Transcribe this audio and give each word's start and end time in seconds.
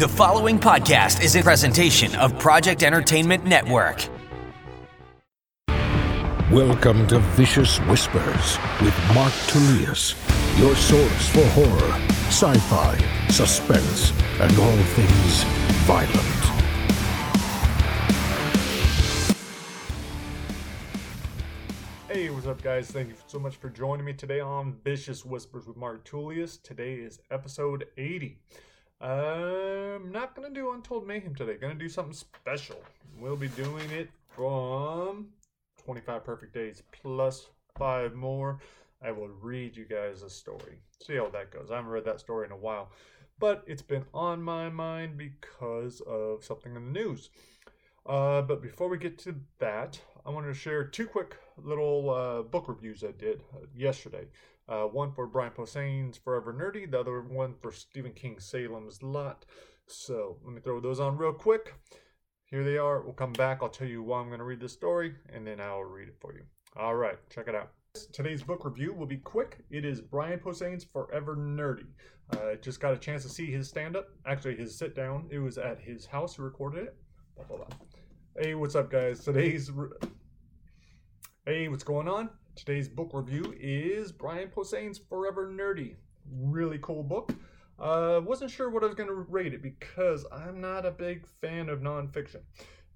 The 0.00 0.08
following 0.08 0.58
podcast 0.58 1.22
is 1.22 1.36
a 1.36 1.42
presentation 1.42 2.14
of 2.14 2.38
Project 2.38 2.82
Entertainment 2.82 3.44
Network. 3.44 4.08
Welcome 6.50 7.06
to 7.08 7.18
Vicious 7.36 7.76
Whispers 7.80 8.58
with 8.80 8.98
Mark 9.14 9.34
Tullius, 9.46 10.14
your 10.58 10.74
source 10.74 11.28
for 11.28 11.44
horror, 11.48 11.92
sci 12.28 12.54
fi, 12.54 12.96
suspense, 13.28 14.14
and 14.40 14.58
all 14.58 14.76
things 14.96 15.44
violent. 15.84 16.16
Hey, 22.08 22.30
what's 22.30 22.46
up, 22.46 22.62
guys? 22.62 22.90
Thank 22.90 23.10
you 23.10 23.16
so 23.26 23.38
much 23.38 23.56
for 23.56 23.68
joining 23.68 24.06
me 24.06 24.14
today 24.14 24.40
on 24.40 24.76
Vicious 24.82 25.26
Whispers 25.26 25.66
with 25.66 25.76
Mark 25.76 26.04
Tullius. 26.06 26.56
Today 26.56 26.94
is 26.94 27.20
episode 27.30 27.84
80. 27.98 28.38
I'm 29.00 30.12
not 30.12 30.34
gonna 30.34 30.50
do 30.50 30.72
Untold 30.72 31.06
Mayhem 31.06 31.34
today. 31.34 31.56
Gonna 31.56 31.74
do 31.74 31.88
something 31.88 32.12
special. 32.12 32.76
We'll 33.18 33.36
be 33.36 33.48
doing 33.48 33.90
it 33.90 34.10
from 34.28 35.28
25 35.82 36.22
Perfect 36.22 36.52
Days 36.52 36.82
plus 36.92 37.46
five 37.78 38.14
more. 38.14 38.58
I 39.02 39.10
will 39.12 39.28
read 39.28 39.74
you 39.74 39.86
guys 39.86 40.22
a 40.22 40.28
story. 40.28 40.80
See 41.02 41.16
how 41.16 41.30
that 41.30 41.50
goes. 41.50 41.70
I 41.70 41.76
haven't 41.76 41.90
read 41.90 42.04
that 42.04 42.20
story 42.20 42.44
in 42.44 42.52
a 42.52 42.56
while, 42.56 42.90
but 43.38 43.64
it's 43.66 43.80
been 43.80 44.04
on 44.12 44.42
my 44.42 44.68
mind 44.68 45.16
because 45.16 46.02
of 46.02 46.44
something 46.44 46.76
in 46.76 46.92
the 46.92 47.00
news. 47.00 47.30
Uh, 48.04 48.42
but 48.42 48.60
before 48.60 48.90
we 48.90 48.98
get 48.98 49.16
to 49.20 49.34
that, 49.60 49.98
I 50.26 50.30
wanted 50.30 50.48
to 50.48 50.54
share 50.54 50.84
two 50.84 51.06
quick 51.06 51.36
little 51.56 52.10
uh, 52.10 52.42
book 52.42 52.68
reviews 52.68 53.02
I 53.02 53.12
did 53.12 53.40
uh, 53.54 53.64
yesterday. 53.74 54.26
Uh, 54.70 54.84
one 54.84 55.12
for 55.12 55.26
Brian 55.26 55.50
Posehn's 55.50 56.16
Forever 56.16 56.54
Nerdy, 56.54 56.88
the 56.88 57.00
other 57.00 57.22
one 57.22 57.54
for 57.60 57.72
Stephen 57.72 58.12
King's 58.12 58.44
Salem's 58.44 59.02
Lot. 59.02 59.44
So 59.88 60.36
let 60.44 60.54
me 60.54 60.60
throw 60.60 60.78
those 60.80 61.00
on 61.00 61.16
real 61.16 61.32
quick. 61.32 61.74
Here 62.44 62.62
they 62.62 62.78
are. 62.78 63.02
We'll 63.02 63.14
come 63.14 63.32
back. 63.32 63.58
I'll 63.62 63.68
tell 63.68 63.88
you 63.88 64.02
why 64.02 64.20
I'm 64.20 64.28
going 64.28 64.38
to 64.38 64.44
read 64.44 64.60
this 64.60 64.72
story, 64.72 65.14
and 65.34 65.44
then 65.44 65.60
I'll 65.60 65.82
read 65.82 66.08
it 66.08 66.16
for 66.20 66.32
you. 66.34 66.42
All 66.76 66.94
right, 66.94 67.16
check 67.30 67.48
it 67.48 67.54
out. 67.56 67.72
Today's 68.12 68.44
book 68.44 68.64
review 68.64 68.94
will 68.94 69.06
be 69.06 69.16
quick. 69.16 69.58
It 69.70 69.84
is 69.84 70.00
Brian 70.00 70.38
Posehn's 70.38 70.84
Forever 70.84 71.34
Nerdy. 71.34 71.86
I 72.32 72.54
just 72.62 72.78
got 72.78 72.94
a 72.94 72.98
chance 72.98 73.24
to 73.24 73.28
see 73.28 73.50
his 73.50 73.68
stand 73.68 73.96
up, 73.96 74.06
actually, 74.24 74.54
his 74.54 74.78
sit 74.78 74.94
down. 74.94 75.26
It 75.30 75.40
was 75.40 75.58
at 75.58 75.80
his 75.80 76.06
house. 76.06 76.36
He 76.36 76.42
recorded 76.42 76.84
it. 76.84 76.96
Blah, 77.34 77.44
blah, 77.46 77.56
blah. 77.56 77.76
Hey, 78.38 78.54
what's 78.54 78.76
up, 78.76 78.88
guys? 78.88 79.24
Today's. 79.24 79.72
Re- 79.72 79.88
hey, 81.44 81.66
what's 81.66 81.82
going 81.82 82.06
on? 82.06 82.30
Today's 82.56 82.88
book 82.88 83.10
review 83.12 83.54
is 83.58 84.12
Brian 84.12 84.48
Posehn's 84.48 84.98
Forever 84.98 85.48
Nerdy. 85.48 85.94
Really 86.30 86.78
cool 86.82 87.02
book. 87.02 87.32
Uh, 87.78 88.20
wasn't 88.22 88.50
sure 88.50 88.68
what 88.68 88.82
I 88.82 88.86
was 88.86 88.94
going 88.94 89.08
to 89.08 89.14
rate 89.14 89.54
it 89.54 89.62
because 89.62 90.26
I'm 90.30 90.60
not 90.60 90.84
a 90.84 90.90
big 90.90 91.26
fan 91.40 91.68
of 91.68 91.80
nonfiction. 91.80 92.42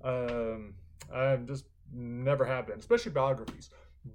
Um, 0.03 0.75
I 1.13 1.37
just 1.37 1.65
never 1.93 2.45
have 2.45 2.67
been, 2.67 2.79
especially 2.79 3.13
biographies. 3.13 3.71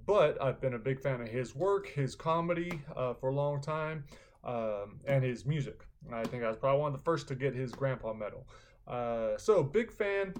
But 0.06 0.40
I've 0.40 0.60
been 0.60 0.74
a 0.74 0.78
big 0.78 1.00
fan 1.00 1.20
of 1.20 1.26
his 1.26 1.56
work, 1.56 1.88
his 1.88 2.14
comedy 2.14 2.80
uh, 2.94 3.14
for 3.14 3.30
a 3.30 3.34
long 3.34 3.60
time, 3.60 4.04
um, 4.44 5.00
and 5.06 5.24
his 5.24 5.46
music. 5.46 5.80
I 6.12 6.22
think 6.22 6.44
I 6.44 6.48
was 6.48 6.58
probably 6.58 6.80
one 6.80 6.92
of 6.92 6.98
the 6.98 7.04
first 7.04 7.26
to 7.28 7.34
get 7.34 7.54
his 7.54 7.72
grandpa 7.72 8.12
medal. 8.12 8.46
Uh, 8.86 9.36
so, 9.36 9.64
big 9.64 9.90
fan. 9.90 10.34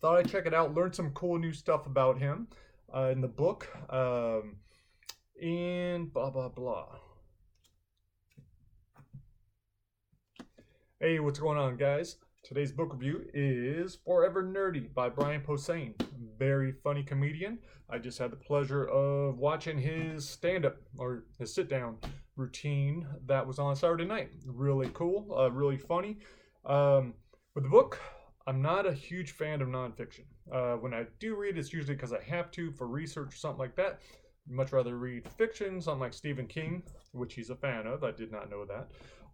Thought 0.00 0.18
I'd 0.18 0.28
check 0.28 0.46
it 0.46 0.54
out, 0.54 0.74
learn 0.74 0.92
some 0.92 1.10
cool 1.10 1.38
new 1.38 1.52
stuff 1.52 1.86
about 1.86 2.18
him 2.18 2.46
uh, 2.94 3.10
in 3.10 3.20
the 3.20 3.28
book. 3.28 3.68
Um, 3.90 4.56
and 5.40 6.12
blah, 6.12 6.30
blah, 6.30 6.48
blah. 6.48 6.86
Hey, 11.00 11.20
what's 11.20 11.38
going 11.38 11.58
on, 11.58 11.76
guys? 11.76 12.16
Today's 12.42 12.72
book 12.72 12.92
review 12.92 13.24
is 13.34 13.98
Forever 14.04 14.42
Nerdy 14.42 14.92
by 14.92 15.08
Brian 15.08 15.42
Posehn. 15.42 15.94
Very 16.38 16.72
funny 16.72 17.02
comedian. 17.02 17.58
I 17.90 17.98
just 17.98 18.18
had 18.18 18.32
the 18.32 18.36
pleasure 18.36 18.86
of 18.86 19.38
watching 19.38 19.78
his 19.78 20.28
stand 20.28 20.64
up 20.64 20.76
or 20.96 21.24
his 21.38 21.54
sit 21.54 21.68
down 21.68 21.98
routine 22.36 23.06
that 23.26 23.46
was 23.46 23.58
on 23.58 23.76
Saturday 23.76 24.04
night. 24.04 24.30
Really 24.46 24.90
cool, 24.94 25.36
uh, 25.38 25.50
really 25.50 25.76
funny. 25.76 26.18
Um, 26.64 27.14
with 27.54 27.64
the 27.64 27.70
book, 27.70 28.00
I'm 28.46 28.62
not 28.62 28.86
a 28.86 28.92
huge 28.92 29.32
fan 29.32 29.60
of 29.60 29.68
nonfiction. 29.68 30.24
Uh, 30.52 30.74
when 30.74 30.94
I 30.94 31.06
do 31.18 31.34
read, 31.36 31.58
it's 31.58 31.72
usually 31.72 31.94
because 31.94 32.12
I 32.12 32.22
have 32.22 32.50
to 32.52 32.70
for 32.72 32.86
research 32.86 33.34
or 33.34 33.36
something 33.36 33.58
like 33.58 33.76
that. 33.76 34.00
I'd 34.48 34.54
much 34.54 34.72
rather 34.72 34.96
read 34.96 35.28
fiction, 35.28 35.80
something 35.80 36.00
like 36.00 36.14
Stephen 36.14 36.46
King, 36.46 36.82
which 37.12 37.34
he's 37.34 37.50
a 37.50 37.56
fan 37.56 37.86
of. 37.86 38.04
I 38.04 38.12
did 38.12 38.32
not 38.32 38.50
know 38.50 38.64
that. 38.64 38.88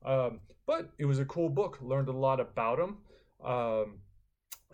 Um, 0.05 0.41
but 0.67 0.91
it 0.99 1.05
was 1.05 1.19
a 1.19 1.25
cool 1.25 1.49
book. 1.49 1.79
Learned 1.81 2.09
a 2.09 2.13
lot 2.13 2.41
about 2.41 2.79
him. 2.79 2.99
Um, 3.45 3.99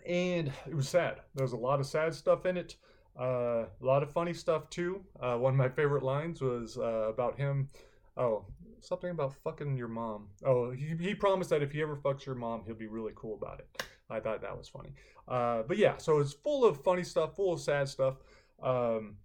and 0.05 0.51
it 0.67 0.75
was 0.75 0.89
sad. 0.89 1.21
There 1.35 1.43
was 1.43 1.53
a 1.53 1.57
lot 1.57 1.79
of 1.79 1.85
sad 1.85 2.13
stuff 2.13 2.45
in 2.45 2.57
it. 2.57 2.75
Uh, 3.19 3.65
a 3.65 3.85
lot 3.85 4.03
of 4.03 4.11
funny 4.11 4.33
stuff 4.33 4.69
too. 4.69 5.03
Uh, 5.19 5.37
one 5.37 5.53
of 5.53 5.57
my 5.57 5.69
favorite 5.69 6.03
lines 6.03 6.41
was 6.41 6.77
uh, 6.77 7.09
about 7.09 7.37
him. 7.37 7.69
Oh, 8.17 8.45
something 8.79 9.11
about 9.11 9.35
fucking 9.43 9.77
your 9.77 9.87
mom. 9.87 10.29
Oh, 10.45 10.71
he, 10.71 10.95
he 10.99 11.13
promised 11.13 11.49
that 11.51 11.61
if 11.61 11.71
he 11.71 11.81
ever 11.81 11.95
fucks 11.95 12.25
your 12.25 12.35
mom, 12.35 12.63
he'll 12.65 12.75
be 12.75 12.87
really 12.87 13.13
cool 13.15 13.35
about 13.35 13.59
it. 13.59 13.83
I 14.11 14.19
thought 14.19 14.41
that 14.41 14.57
was 14.57 14.67
funny. 14.67 14.93
Uh, 15.27 15.63
but 15.67 15.77
yeah, 15.77 15.97
so 15.97 16.19
it's 16.19 16.33
full 16.33 16.65
of 16.65 16.83
funny 16.83 17.03
stuff, 17.03 17.35
full 17.35 17.53
of 17.53 17.61
sad 17.61 17.87
stuff. 17.87 18.15
Um, 18.61 19.15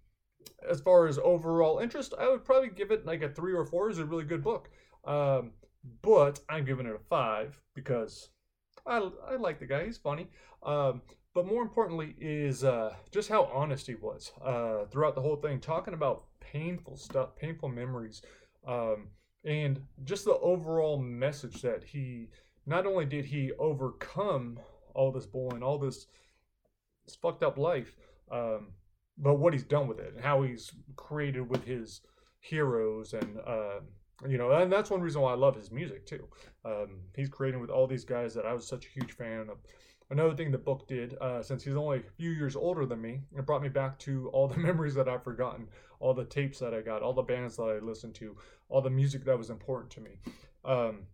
as 0.67 0.79
far 0.81 1.07
as 1.07 1.19
overall 1.19 1.79
interest, 1.79 2.13
I 2.17 2.29
would 2.29 2.45
probably 2.45 2.69
give 2.69 2.91
it 2.91 3.05
like 3.05 3.21
a 3.21 3.29
three 3.29 3.53
or 3.53 3.65
four. 3.65 3.89
It's 3.89 3.99
a 3.99 4.05
really 4.05 4.23
good 4.23 4.43
book. 4.43 4.69
Um, 5.05 5.51
but 6.01 6.39
I'm 6.49 6.65
giving 6.65 6.85
it 6.85 6.95
a 6.95 6.99
five 7.09 7.59
because 7.75 8.29
I, 8.85 9.09
I 9.29 9.35
like 9.35 9.59
the 9.59 9.65
guy. 9.65 9.85
He's 9.85 9.97
funny. 9.97 10.29
Um, 10.63 11.01
but 11.33 11.45
more 11.45 11.61
importantly 11.61 12.15
is 12.19 12.63
uh, 12.63 12.95
just 13.11 13.29
how 13.29 13.43
honest 13.53 13.85
he 13.85 13.95
was 13.95 14.31
uh, 14.43 14.85
throughout 14.85 15.15
the 15.15 15.21
whole 15.21 15.35
thing, 15.35 15.59
talking 15.59 15.93
about 15.93 16.23
painful 16.39 16.97
stuff, 16.97 17.35
painful 17.35 17.69
memories, 17.69 18.21
um, 18.67 19.09
and 19.45 19.79
just 20.03 20.25
the 20.25 20.37
overall 20.39 20.97
message 20.97 21.61
that 21.61 21.83
he 21.83 22.29
not 22.65 22.87
only 22.87 23.05
did 23.05 23.25
he 23.25 23.51
overcome 23.59 24.59
all 24.97 25.11
this 25.11 25.25
bullying, 25.25 25.63
all 25.63 25.77
this, 25.77 26.07
this 27.05 27.15
fucked 27.15 27.43
up 27.43 27.57
life, 27.57 27.95
um, 28.31 28.73
but 29.17 29.35
what 29.35 29.53
he's 29.53 29.63
done 29.63 29.87
with 29.87 29.99
it 29.99 30.13
and 30.15 30.23
how 30.23 30.43
he's 30.43 30.71
created 30.95 31.49
with 31.49 31.63
his 31.63 32.01
heroes 32.39 33.13
and 33.13 33.37
uh, 33.45 33.79
you 34.27 34.37
know 34.37 34.51
and 34.51 34.71
that's 34.71 34.89
one 34.89 35.01
reason 35.01 35.21
why 35.21 35.31
i 35.31 35.35
love 35.35 35.55
his 35.55 35.71
music 35.71 36.05
too. 36.05 36.27
Um, 36.65 37.01
he's 37.15 37.29
creating 37.29 37.61
with 37.61 37.69
all 37.69 37.87
these 37.87 38.05
guys 38.05 38.33
that 38.35 38.45
i 38.45 38.53
was 38.53 38.67
such 38.67 38.85
a 38.85 38.89
huge 38.89 39.13
fan 39.13 39.47
of. 39.49 39.57
Another 40.09 40.33
thing 40.33 40.51
the 40.51 40.57
book 40.57 40.87
did 40.87 41.17
uh, 41.19 41.43
since 41.43 41.65
he's 41.65 41.75
only 41.75 41.97
a 41.97 42.11
few 42.15 42.31
years 42.31 42.55
older 42.55 42.85
than 42.85 43.01
me 43.01 43.21
it 43.37 43.45
brought 43.45 43.61
me 43.61 43.69
back 43.69 43.99
to 43.99 44.29
all 44.29 44.47
the 44.47 44.57
memories 44.69 44.95
that 44.95 45.09
i've 45.09 45.23
forgotten 45.23 45.67
all 45.99 46.13
the 46.13 46.25
tapes 46.25 46.59
that 46.59 46.73
i 46.73 46.81
got 46.81 47.01
all 47.01 47.13
the 47.13 47.21
bands 47.21 47.57
that 47.57 47.63
i 47.63 47.79
listened 47.79 48.15
to 48.15 48.35
all 48.69 48.81
the 48.81 48.89
music 48.89 49.25
that 49.25 49.37
was 49.37 49.49
important 49.49 49.91
to 49.91 50.01
me. 50.01 50.11
Um, 50.63 51.07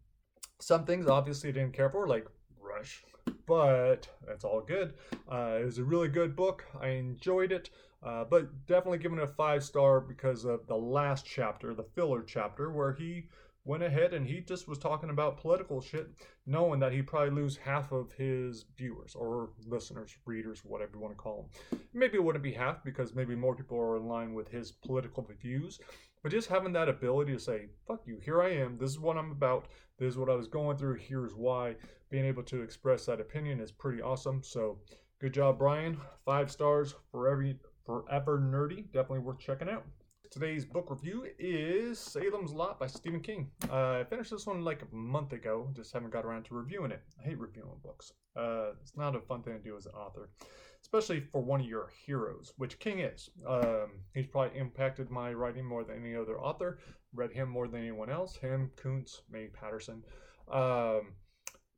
some 0.59 0.85
things 0.85 1.07
obviously 1.07 1.49
I 1.49 1.53
didn't 1.53 1.73
care 1.73 1.89
for 1.89 2.07
like 2.07 2.27
rush 2.59 3.03
but 3.45 4.07
that's 4.27 4.43
all 4.43 4.61
good. 4.61 4.93
Uh, 5.31 5.57
it 5.61 5.65
was 5.65 5.77
a 5.77 5.83
really 5.83 6.07
good 6.07 6.35
book. 6.35 6.65
I 6.79 6.89
enjoyed 6.89 7.51
it 7.51 7.69
uh, 8.05 8.25
but 8.25 8.65
definitely 8.67 8.97
giving 8.97 9.17
it 9.17 9.23
a 9.23 9.27
five 9.27 9.63
star 9.63 10.01
because 10.01 10.43
of 10.43 10.67
the 10.67 10.75
last 10.75 11.25
chapter, 11.25 11.73
the 11.73 11.83
filler 11.83 12.21
chapter, 12.21 12.69
where 12.69 12.93
he 12.93 13.27
went 13.65 13.83
ahead 13.83 14.13
and 14.13 14.27
he 14.27 14.41
just 14.41 14.67
was 14.67 14.77
talking 14.77 15.09
about 15.09 15.37
political 15.37 15.79
shit, 15.79 16.07
knowing 16.45 16.79
that 16.79 16.91
he'd 16.91 17.07
probably 17.07 17.29
lose 17.33 17.57
half 17.57 17.91
of 17.91 18.11
his 18.11 18.65
viewers 18.77 19.15
or 19.15 19.51
listeners, 19.65 20.15
readers, 20.25 20.61
whatever 20.65 20.91
you 20.95 20.99
want 20.99 21.13
to 21.13 21.17
call 21.17 21.49
them. 21.71 21.79
Maybe 21.93 22.15
it 22.15 22.23
wouldn't 22.23 22.43
be 22.43 22.51
half 22.53 22.83
because 22.83 23.15
maybe 23.15 23.35
more 23.35 23.55
people 23.55 23.79
are 23.79 23.97
in 23.97 24.07
line 24.07 24.33
with 24.33 24.49
his 24.49 24.71
political 24.71 25.25
views. 25.41 25.79
But 26.21 26.31
just 26.31 26.49
having 26.49 26.73
that 26.73 26.89
ability 26.89 27.33
to 27.33 27.39
say, 27.39 27.67
fuck 27.87 28.01
you, 28.05 28.19
here 28.23 28.41
I 28.41 28.49
am, 28.51 28.77
this 28.77 28.91
is 28.91 28.99
what 28.99 29.17
I'm 29.17 29.31
about, 29.31 29.67
this 29.97 30.13
is 30.13 30.17
what 30.17 30.29
I 30.29 30.35
was 30.35 30.47
going 30.47 30.77
through, 30.77 30.95
here's 30.95 31.35
why, 31.35 31.75
being 32.09 32.25
able 32.25 32.43
to 32.43 32.61
express 32.61 33.05
that 33.05 33.19
opinion 33.19 33.59
is 33.59 33.71
pretty 33.71 34.01
awesome. 34.01 34.41
So, 34.43 34.79
good 35.19 35.33
job, 35.33 35.59
Brian. 35.59 35.97
Five 36.25 36.49
stars 36.51 36.95
for 37.11 37.29
every 37.29 37.57
Forever 37.85 38.39
Nerdy. 38.39 38.85
Definitely 38.93 39.19
worth 39.19 39.39
checking 39.39 39.69
out. 39.69 39.85
Today's 40.33 40.65
book 40.65 40.89
review 40.89 41.27
is 41.37 41.99
Salem's 41.99 42.53
Lot 42.53 42.79
by 42.79 42.87
Stephen 42.87 43.19
King. 43.19 43.51
Uh, 43.69 43.99
I 43.99 44.03
finished 44.03 44.31
this 44.31 44.47
one 44.47 44.65
like 44.65 44.81
a 44.81 44.95
month 44.95 45.31
ago, 45.31 45.69
just 45.75 45.93
haven't 45.93 46.11
got 46.11 46.25
around 46.25 46.45
to 46.45 46.55
reviewing 46.55 46.89
it. 46.89 47.03
I 47.21 47.29
hate 47.29 47.37
reviewing 47.37 47.69
books. 47.83 48.13
Uh, 48.35 48.71
it's 48.81 48.97
not 48.97 49.15
a 49.15 49.21
fun 49.21 49.43
thing 49.43 49.53
to 49.53 49.59
do 49.59 49.77
as 49.77 49.85
an 49.85 49.91
author, 49.91 50.31
especially 50.81 51.19
for 51.19 51.43
one 51.43 51.59
of 51.59 51.67
your 51.67 51.91
heroes, 52.03 52.51
which 52.57 52.79
King 52.79 53.01
is. 53.01 53.29
Um, 53.47 53.99
he's 54.15 54.25
probably 54.25 54.57
impacted 54.57 55.11
my 55.11 55.31
writing 55.33 55.65
more 55.65 55.83
than 55.83 56.03
any 56.03 56.15
other 56.15 56.39
author. 56.39 56.79
Read 57.13 57.31
him 57.31 57.47
more 57.47 57.67
than 57.67 57.81
anyone 57.81 58.09
else. 58.09 58.35
Him, 58.35 58.71
Koontz, 58.75 59.21
May 59.29 59.49
Patterson. 59.49 60.01
Um, 60.51 61.13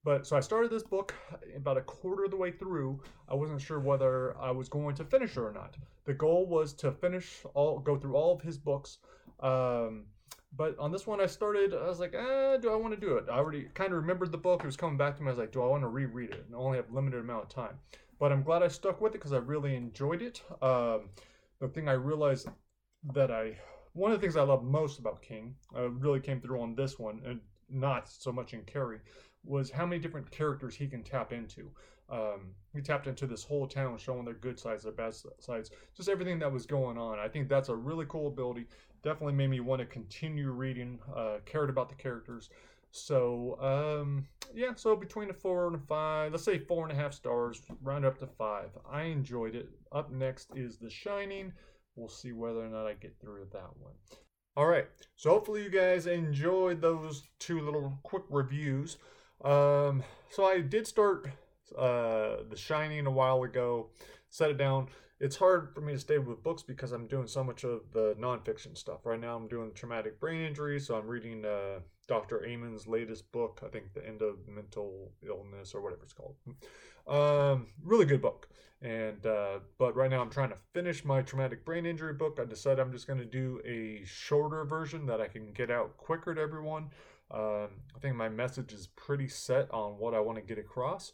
but 0.05 0.25
so 0.25 0.37
I 0.37 0.39
started 0.39 0.71
this 0.71 0.83
book 0.83 1.13
about 1.57 1.77
a 1.77 1.81
quarter 1.81 2.23
of 2.23 2.31
the 2.31 2.37
way 2.37 2.51
through. 2.51 3.01
I 3.27 3.35
wasn't 3.35 3.59
sure 3.59 3.79
whether 3.81 4.37
I 4.37 4.51
was 4.51 4.69
going 4.69 4.95
to 4.95 5.03
finish 5.03 5.31
it 5.31 5.39
or 5.39 5.51
not. 5.51 5.75
The 6.05 6.13
goal 6.13 6.45
was 6.45 6.71
to 6.75 6.93
finish 6.93 7.43
all, 7.53 7.79
go 7.79 7.97
through 7.97 8.15
all 8.15 8.33
of 8.33 8.41
his 8.41 8.57
books 8.57 8.99
um, 9.39 10.05
but 10.57 10.77
on 10.79 10.91
this 10.91 11.05
one, 11.05 11.19
I 11.19 11.25
started. 11.25 11.73
I 11.73 11.87
was 11.87 11.99
like, 11.99 12.13
eh, 12.13 12.57
do 12.57 12.71
I 12.71 12.75
want 12.75 12.93
to 12.93 12.99
do 12.99 13.17
it? 13.17 13.25
I 13.29 13.37
already 13.37 13.67
kind 13.73 13.91
of 13.91 13.97
remembered 13.97 14.31
the 14.31 14.37
book. 14.37 14.61
It 14.63 14.65
was 14.65 14.77
coming 14.77 14.97
back 14.97 15.17
to 15.17 15.21
me. 15.21 15.27
I 15.27 15.31
was 15.31 15.39
like, 15.39 15.51
do 15.51 15.61
I 15.61 15.67
want 15.67 15.83
to 15.83 15.87
reread 15.87 16.31
it? 16.31 16.45
And 16.45 16.55
I 16.55 16.57
only 16.57 16.77
have 16.77 16.89
a 16.89 16.95
limited 16.95 17.19
amount 17.19 17.43
of 17.43 17.49
time. 17.49 17.77
But 18.19 18.31
I'm 18.31 18.43
glad 18.43 18.63
I 18.63 18.69
stuck 18.69 19.01
with 19.01 19.11
it 19.11 19.17
because 19.17 19.33
I 19.33 19.37
really 19.37 19.75
enjoyed 19.75 20.21
it. 20.21 20.41
Um, 20.61 21.09
the 21.59 21.67
thing 21.67 21.89
I 21.89 21.93
realized 21.93 22.47
that 23.13 23.31
I 23.31 23.57
one 23.93 24.11
of 24.11 24.19
the 24.19 24.21
things 24.21 24.37
I 24.37 24.43
love 24.43 24.63
most 24.63 24.99
about 24.99 25.21
King 25.21 25.55
uh, 25.75 25.89
really 25.89 26.19
came 26.19 26.41
through 26.41 26.61
on 26.61 26.75
this 26.75 26.97
one, 26.97 27.21
and 27.25 27.39
not 27.69 28.09
so 28.09 28.31
much 28.31 28.53
in 28.53 28.61
Carrie, 28.63 28.99
was 29.45 29.69
how 29.69 29.85
many 29.85 30.01
different 30.01 30.29
characters 30.31 30.75
he 30.75 30.87
can 30.87 31.03
tap 31.03 31.31
into. 31.31 31.69
Um, 32.09 32.53
he 32.73 32.81
tapped 32.81 33.07
into 33.07 33.25
this 33.25 33.43
whole 33.43 33.67
town, 33.67 33.97
showing 33.97 34.25
their 34.25 34.35
good 34.35 34.59
sides, 34.59 34.83
their 34.83 34.91
bad 34.91 35.15
sides, 35.39 35.71
just 35.95 36.09
everything 36.09 36.37
that 36.39 36.51
was 36.51 36.65
going 36.65 36.97
on. 36.97 37.17
I 37.17 37.27
think 37.27 37.49
that's 37.49 37.69
a 37.69 37.75
really 37.75 38.05
cool 38.07 38.27
ability. 38.27 38.67
Definitely 39.03 39.33
made 39.33 39.49
me 39.49 39.59
want 39.59 39.79
to 39.79 39.85
continue 39.85 40.51
reading. 40.51 40.99
Uh, 41.15 41.37
cared 41.45 41.69
about 41.69 41.89
the 41.89 41.95
characters. 41.95 42.49
So 42.91 43.57
um, 43.59 44.25
yeah, 44.53 44.73
so 44.75 44.95
between 44.95 45.29
a 45.29 45.33
four 45.33 45.67
and 45.67 45.75
a 45.75 45.79
five, 45.79 46.31
let's 46.31 46.43
say 46.43 46.59
four 46.59 46.87
and 46.87 46.91
a 46.91 46.95
half 46.95 47.13
stars, 47.13 47.61
round 47.81 48.05
up 48.05 48.17
to 48.19 48.27
five. 48.27 48.69
I 48.89 49.03
enjoyed 49.03 49.55
it. 49.55 49.69
Up 49.91 50.11
next 50.11 50.51
is 50.55 50.77
The 50.77 50.89
Shining. 50.89 51.51
We'll 51.95 52.07
see 52.07 52.31
whether 52.31 52.63
or 52.63 52.69
not 52.69 52.87
I 52.87 52.93
get 52.93 53.15
through 53.19 53.47
that 53.51 53.69
one. 53.79 53.93
All 54.57 54.67
right, 54.67 54.87
so 55.17 55.31
hopefully 55.31 55.63
you 55.63 55.69
guys 55.69 56.07
enjoyed 56.07 56.79
those 56.79 57.23
two 57.39 57.59
little 57.59 57.99
quick 58.03 58.23
reviews. 58.29 58.97
Um, 59.45 60.03
so 60.31 60.45
I 60.45 60.61
did 60.61 60.87
start 60.87 61.27
uh, 61.77 62.37
The 62.49 62.55
Shining 62.57 63.05
a 63.05 63.11
while 63.11 63.43
ago, 63.43 63.87
set 64.29 64.49
it 64.49 64.57
down. 64.57 64.87
It's 65.19 65.37
hard 65.37 65.73
for 65.73 65.79
me 65.79 65.93
to 65.93 65.99
stay 65.99 66.17
with 66.17 66.43
books 66.43 66.61
because 66.61 66.91
I'm 66.91 67.07
doing 67.07 67.27
so 67.27 67.43
much 67.43 67.63
of 67.63 67.81
the 67.93 68.15
nonfiction 68.19 68.77
stuff. 68.77 69.05
Right 69.05 69.19
now, 69.19 69.37
I'm 69.37 69.47
doing 69.47 69.71
traumatic 69.73 70.19
brain 70.19 70.41
injury, 70.41 70.79
so 70.79 70.95
I'm 70.95 71.07
reading 71.07 71.45
uh, 71.45 71.79
Dr. 72.07 72.45
Amen's 72.45 72.85
latest 72.85 73.31
book, 73.31 73.61
I 73.65 73.69
think 73.69 73.93
The 73.93 74.05
End 74.05 74.21
of 74.21 74.47
Mental 74.47 75.11
Illness 75.25 75.73
or 75.73 75.81
whatever 75.81 76.03
it's 76.03 76.13
called. 76.13 76.35
Um, 77.07 77.67
really 77.83 78.05
good 78.05 78.21
book. 78.21 78.49
And 78.81 79.25
uh, 79.25 79.59
but 79.77 79.95
right 79.95 80.11
now 80.11 80.21
I'm 80.21 80.29
trying 80.29 80.49
to 80.49 80.57
finish 80.73 81.05
my 81.05 81.21
traumatic 81.21 81.63
brain 81.65 81.85
injury 81.85 82.13
book. 82.13 82.39
I 82.41 82.45
decided 82.45 82.79
I'm 82.79 82.91
just 82.91 83.07
going 83.07 83.19
to 83.19 83.25
do 83.25 83.61
a 83.65 84.03
shorter 84.05 84.65
version 84.65 85.05
that 85.05 85.21
I 85.21 85.27
can 85.27 85.53
get 85.53 85.71
out 85.71 85.97
quicker 85.97 86.35
to 86.35 86.41
everyone. 86.41 86.89
Um, 87.31 87.69
I 87.95 87.99
think 88.01 88.15
my 88.15 88.29
message 88.29 88.73
is 88.73 88.87
pretty 88.87 89.27
set 89.27 89.71
on 89.71 89.97
what 89.97 90.13
I 90.13 90.19
want 90.19 90.37
to 90.37 90.43
get 90.43 90.59
across. 90.59 91.11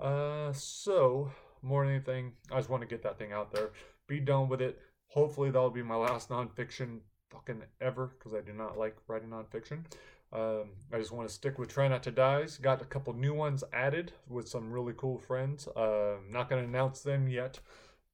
Uh, 0.00 0.52
so 0.52 1.30
more 1.62 1.84
than 1.84 1.94
anything, 1.94 2.32
I 2.50 2.56
just 2.56 2.70
want 2.70 2.82
to 2.82 2.88
get 2.88 3.02
that 3.02 3.18
thing 3.18 3.32
out 3.32 3.52
there, 3.52 3.70
be 4.08 4.20
done 4.20 4.48
with 4.48 4.60
it. 4.60 4.80
Hopefully 5.08 5.50
that'll 5.50 5.70
be 5.70 5.82
my 5.82 5.96
last 5.96 6.30
nonfiction 6.30 7.00
fucking 7.30 7.62
ever 7.80 8.12
because 8.18 8.34
I 8.34 8.40
do 8.40 8.52
not 8.52 8.78
like 8.78 8.96
writing 9.06 9.30
nonfiction. 9.30 9.84
Um, 10.32 10.70
I 10.92 10.98
just 10.98 11.12
want 11.12 11.28
to 11.28 11.34
stick 11.34 11.58
with 11.58 11.68
Try 11.68 11.88
Not 11.88 12.02
to 12.04 12.10
Dies. 12.10 12.56
Got 12.56 12.80
a 12.80 12.86
couple 12.86 13.12
new 13.12 13.34
ones 13.34 13.62
added 13.72 14.12
with 14.28 14.48
some 14.48 14.72
really 14.72 14.94
cool 14.96 15.18
friends. 15.18 15.68
Uh, 15.68 16.16
not 16.30 16.48
going 16.48 16.62
to 16.62 16.68
announce 16.68 17.02
them 17.02 17.28
yet. 17.28 17.60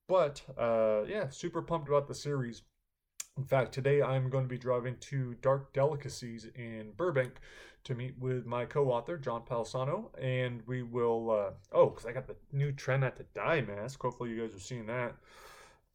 But 0.08 0.42
uh, 0.58 1.02
yeah, 1.06 1.28
super 1.28 1.62
pumped 1.62 1.88
about 1.88 2.08
the 2.08 2.14
series. 2.14 2.62
In 3.38 3.44
fact, 3.44 3.72
today 3.72 4.02
I'm 4.02 4.30
going 4.30 4.42
to 4.42 4.48
be 4.48 4.58
driving 4.58 4.96
to 4.98 5.36
Dark 5.42 5.72
Delicacies 5.72 6.48
in 6.56 6.90
Burbank 6.96 7.34
to 7.84 7.94
meet 7.94 8.18
with 8.18 8.46
my 8.46 8.64
co-author 8.64 9.16
John 9.16 9.42
Palisano, 9.48 10.06
and 10.20 10.60
we 10.66 10.82
will. 10.82 11.30
Uh, 11.30 11.50
oh, 11.70 11.90
because 11.90 12.04
I 12.04 12.10
got 12.10 12.26
the 12.26 12.34
new 12.52 12.72
Try 12.72 12.96
Not 12.96 13.16
to 13.16 13.22
Die 13.34 13.60
mask. 13.60 14.02
Hopefully, 14.02 14.30
you 14.30 14.40
guys 14.40 14.56
are 14.56 14.60
seeing 14.60 14.86
that. 14.86 15.14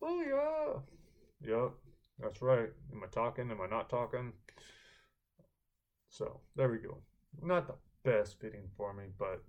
Oh 0.01 0.21
yeah, 0.21 1.49
yep, 1.51 1.71
that's 2.17 2.41
right. 2.41 2.69
Am 2.93 3.03
I 3.03 3.07
talking? 3.07 3.51
Am 3.51 3.59
I 3.59 3.67
not 3.67 3.89
talking? 3.89 4.31
So 6.07 6.39
there 6.55 6.69
we 6.69 6.77
go. 6.77 6.97
Not 7.41 7.67
the 7.67 7.75
best 8.09 8.39
fitting 8.39 8.69
for 8.77 8.93
me, 8.93 9.03
but 9.19 9.43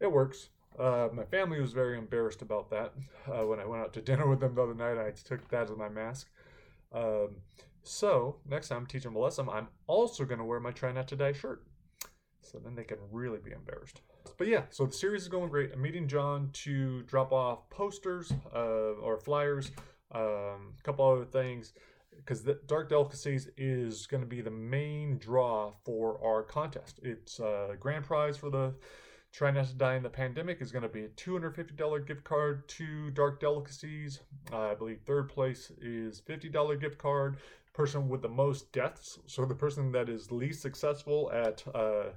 it 0.00 0.10
works. 0.10 0.48
Uh, 0.76 1.10
my 1.12 1.24
family 1.24 1.60
was 1.60 1.72
very 1.72 1.96
embarrassed 1.96 2.42
about 2.42 2.70
that 2.70 2.92
uh, 3.28 3.46
when 3.46 3.60
I 3.60 3.66
went 3.66 3.82
out 3.84 3.92
to 3.92 4.00
dinner 4.02 4.28
with 4.28 4.40
them 4.40 4.56
the 4.56 4.62
other 4.64 4.74
night. 4.74 4.98
I 4.98 5.12
took 5.12 5.48
that 5.50 5.70
as 5.70 5.76
my 5.76 5.88
mask. 5.88 6.28
Um, 6.94 7.36
so 7.82 8.36
next 8.48 8.68
time 8.68 8.78
I'm 8.78 8.86
teaching 8.86 9.12
Melissa, 9.12 9.42
I'm 9.42 9.68
also 9.86 10.24
going 10.24 10.38
to 10.38 10.44
wear 10.44 10.60
my 10.60 10.70
Try 10.70 10.92
Not 10.92 11.08
to 11.08 11.16
Die 11.16 11.32
shirt. 11.32 11.64
So 12.40 12.58
then 12.58 12.74
they 12.74 12.84
can 12.84 12.98
really 13.10 13.38
be 13.38 13.52
embarrassed. 13.52 14.00
But 14.38 14.48
yeah, 14.48 14.62
so 14.70 14.86
the 14.86 14.92
series 14.92 15.22
is 15.22 15.28
going 15.28 15.50
great. 15.50 15.72
I'm 15.72 15.82
meeting 15.82 16.06
John 16.06 16.50
to 16.52 17.02
drop 17.02 17.32
off 17.32 17.68
posters 17.70 18.32
uh, 18.54 18.58
or 19.00 19.18
flyers, 19.18 19.70
um, 20.12 20.74
a 20.78 20.82
couple 20.82 21.10
other 21.10 21.24
things 21.24 21.72
because 22.16 22.46
Dark 22.66 22.88
Delicacies 22.88 23.50
is 23.56 24.06
going 24.06 24.22
to 24.22 24.26
be 24.26 24.40
the 24.40 24.50
main 24.50 25.18
draw 25.18 25.72
for 25.84 26.20
our 26.24 26.42
contest. 26.42 27.00
It's 27.02 27.38
a 27.40 27.46
uh, 27.46 27.74
grand 27.78 28.04
prize 28.04 28.36
for 28.36 28.50
the 28.50 28.74
Try 29.34 29.50
Not 29.50 29.66
to 29.66 29.74
Die 29.74 29.96
in 29.96 30.04
the 30.04 30.10
Pandemic 30.10 30.62
is 30.62 30.70
going 30.70 30.84
to 30.84 30.88
be 30.88 31.06
a 31.06 31.08
$250 31.08 32.06
gift 32.06 32.22
card 32.22 32.68
to 32.68 33.10
Dark 33.10 33.40
Delicacies. 33.40 34.20
Uh, 34.52 34.70
I 34.70 34.74
believe 34.76 35.00
third 35.04 35.28
place 35.28 35.72
is 35.82 36.20
$50 36.20 36.80
gift 36.80 36.98
card. 36.98 37.38
Person 37.72 38.08
with 38.08 38.22
the 38.22 38.28
most 38.28 38.70
deaths, 38.70 39.18
so 39.26 39.44
the 39.44 39.52
person 39.52 39.90
that 39.90 40.08
is 40.08 40.30
least 40.30 40.62
successful 40.62 41.32
at 41.32 41.64
uh, 41.74 42.10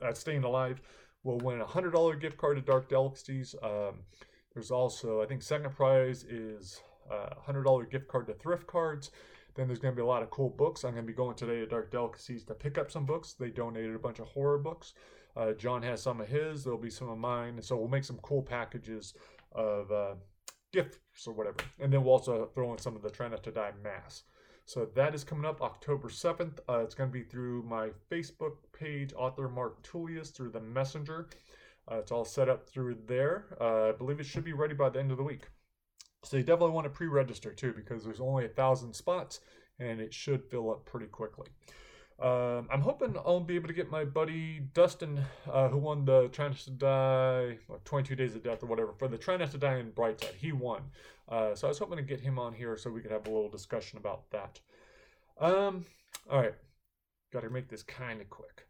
at 0.00 0.16
staying 0.16 0.44
alive, 0.44 0.80
will 1.24 1.38
win 1.38 1.60
a 1.60 1.66
hundred 1.66 1.90
dollar 1.90 2.14
gift 2.14 2.36
card 2.36 2.58
to 2.58 2.62
Dark 2.62 2.88
Delicacies. 2.88 3.56
Um, 3.60 4.04
there's 4.52 4.70
also, 4.70 5.20
I 5.20 5.26
think, 5.26 5.42
second 5.42 5.74
prize 5.74 6.22
is 6.22 6.80
a 7.10 7.34
$100 7.50 7.90
gift 7.90 8.06
card 8.06 8.28
to 8.28 8.34
thrift 8.34 8.68
cards. 8.68 9.10
Then 9.56 9.66
there's 9.66 9.80
going 9.80 9.92
to 9.92 9.96
be 9.96 10.02
a 10.02 10.06
lot 10.06 10.22
of 10.22 10.30
cool 10.30 10.50
books. 10.50 10.84
I'm 10.84 10.92
going 10.92 11.04
to 11.04 11.12
be 11.12 11.16
going 11.16 11.34
today 11.34 11.56
to 11.56 11.66
Dark 11.66 11.90
Delicacies 11.90 12.44
to 12.44 12.54
pick 12.54 12.78
up 12.78 12.92
some 12.92 13.04
books. 13.04 13.32
They 13.32 13.50
donated 13.50 13.96
a 13.96 13.98
bunch 13.98 14.20
of 14.20 14.28
horror 14.28 14.58
books. 14.58 14.94
Uh, 15.36 15.52
John 15.52 15.82
has 15.82 16.02
some 16.02 16.20
of 16.20 16.28
his. 16.28 16.64
There'll 16.64 16.78
be 16.78 16.90
some 16.90 17.08
of 17.08 17.18
mine. 17.18 17.60
So 17.62 17.76
we'll 17.76 17.88
make 17.88 18.04
some 18.04 18.18
cool 18.22 18.42
packages 18.42 19.14
of 19.52 19.90
uh, 19.90 20.14
gifts 20.72 21.26
or 21.26 21.34
whatever. 21.34 21.56
And 21.80 21.92
then 21.92 22.04
we'll 22.04 22.12
also 22.12 22.50
throw 22.54 22.72
in 22.72 22.78
some 22.78 22.96
of 22.96 23.02
the 23.02 23.10
Try 23.10 23.28
Not 23.28 23.42
to 23.44 23.50
Die 23.50 23.72
mass. 23.82 24.24
So 24.66 24.86
that 24.94 25.14
is 25.14 25.24
coming 25.24 25.44
up 25.44 25.60
October 25.60 26.08
7th. 26.08 26.58
Uh, 26.68 26.78
it's 26.78 26.94
going 26.94 27.10
to 27.10 27.12
be 27.12 27.22
through 27.22 27.64
my 27.64 27.90
Facebook 28.10 28.56
page, 28.72 29.12
author 29.14 29.48
Mark 29.48 29.82
Tullius, 29.82 30.30
through 30.30 30.50
the 30.50 30.60
Messenger. 30.60 31.28
Uh, 31.90 31.96
it's 31.96 32.10
all 32.10 32.24
set 32.24 32.48
up 32.48 32.66
through 32.66 32.96
there. 33.06 33.56
Uh, 33.60 33.90
I 33.90 33.92
believe 33.92 34.20
it 34.20 34.26
should 34.26 34.44
be 34.44 34.54
ready 34.54 34.74
by 34.74 34.88
the 34.88 34.98
end 34.98 35.10
of 35.10 35.18
the 35.18 35.22
week. 35.22 35.48
So 36.24 36.38
you 36.38 36.42
definitely 36.42 36.70
want 36.70 36.86
to 36.86 36.90
pre-register 36.90 37.52
too 37.52 37.74
because 37.74 38.02
there's 38.02 38.20
only 38.20 38.46
a 38.46 38.48
thousand 38.48 38.94
spots 38.94 39.40
and 39.78 40.00
it 40.00 40.14
should 40.14 40.42
fill 40.50 40.70
up 40.70 40.86
pretty 40.86 41.06
quickly. 41.06 41.48
Um, 42.20 42.68
I'm 42.70 42.80
hoping 42.80 43.16
I'll 43.18 43.40
be 43.40 43.56
able 43.56 43.68
to 43.68 43.74
get 43.74 43.90
my 43.90 44.04
buddy 44.04 44.60
Dustin, 44.72 45.20
uh, 45.50 45.68
who 45.68 45.78
won 45.78 46.04
the 46.04 46.28
Try 46.28 46.48
Not 46.48 46.58
to 46.58 46.70
Die, 46.70 47.58
22 47.84 48.14
Days 48.14 48.36
of 48.36 48.44
Death 48.44 48.62
or 48.62 48.66
whatever, 48.66 48.92
for 48.92 49.08
the 49.08 49.18
Try 49.18 49.36
Not 49.36 49.50
to 49.50 49.58
Die 49.58 49.78
in 49.78 49.90
Brightside. 49.90 50.34
He 50.34 50.52
won. 50.52 50.82
Uh, 51.28 51.54
so 51.54 51.66
I 51.66 51.70
was 51.70 51.78
hoping 51.78 51.96
to 51.96 52.02
get 52.02 52.20
him 52.20 52.38
on 52.38 52.52
here 52.52 52.76
so 52.76 52.90
we 52.90 53.00
could 53.00 53.10
have 53.10 53.26
a 53.26 53.30
little 53.30 53.48
discussion 53.48 53.98
about 53.98 54.30
that. 54.30 54.60
Um, 55.40 55.84
all 56.30 56.40
right. 56.40 56.54
Got 57.32 57.42
to 57.42 57.50
make 57.50 57.68
this 57.68 57.82
kind 57.82 58.20
of 58.20 58.30
quick 58.30 58.66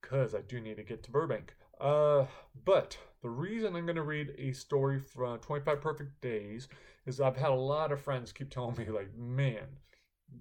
because 0.00 0.34
I 0.34 0.42
do 0.42 0.60
need 0.60 0.76
to 0.76 0.82
get 0.82 1.02
to 1.04 1.10
Burbank. 1.10 1.54
Uh, 1.80 2.26
but 2.64 2.98
the 3.22 3.30
reason 3.30 3.74
I'm 3.74 3.86
going 3.86 3.96
to 3.96 4.02
read 4.02 4.34
a 4.38 4.52
story 4.52 5.00
from 5.00 5.38
25 5.38 5.80
Perfect 5.80 6.20
Days 6.20 6.68
is 7.06 7.20
I've 7.20 7.36
had 7.36 7.50
a 7.50 7.54
lot 7.54 7.90
of 7.90 8.00
friends 8.00 8.32
keep 8.32 8.50
telling 8.50 8.76
me, 8.76 8.86
like, 8.90 9.16
man, 9.16 9.64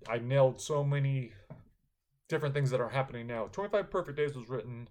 I 0.09 0.19
nailed 0.19 0.59
so 0.59 0.83
many 0.83 1.31
different 2.31 2.55
things 2.55 2.71
that 2.71 2.81
are 2.81 2.89
happening 2.89 3.27
now. 3.27 3.47
25 3.51 3.91
Perfect 3.91 4.17
Days 4.17 4.35
was 4.35 4.49
written 4.49 4.87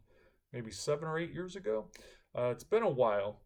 maybe 0.53 0.71
seven 0.71 1.09
or 1.09 1.19
eight 1.19 1.33
years 1.33 1.57
ago. 1.57 1.87
Uh, 2.37 2.51
it's 2.51 2.65
been 2.65 2.83
a 2.83 2.89
while, 2.89 3.41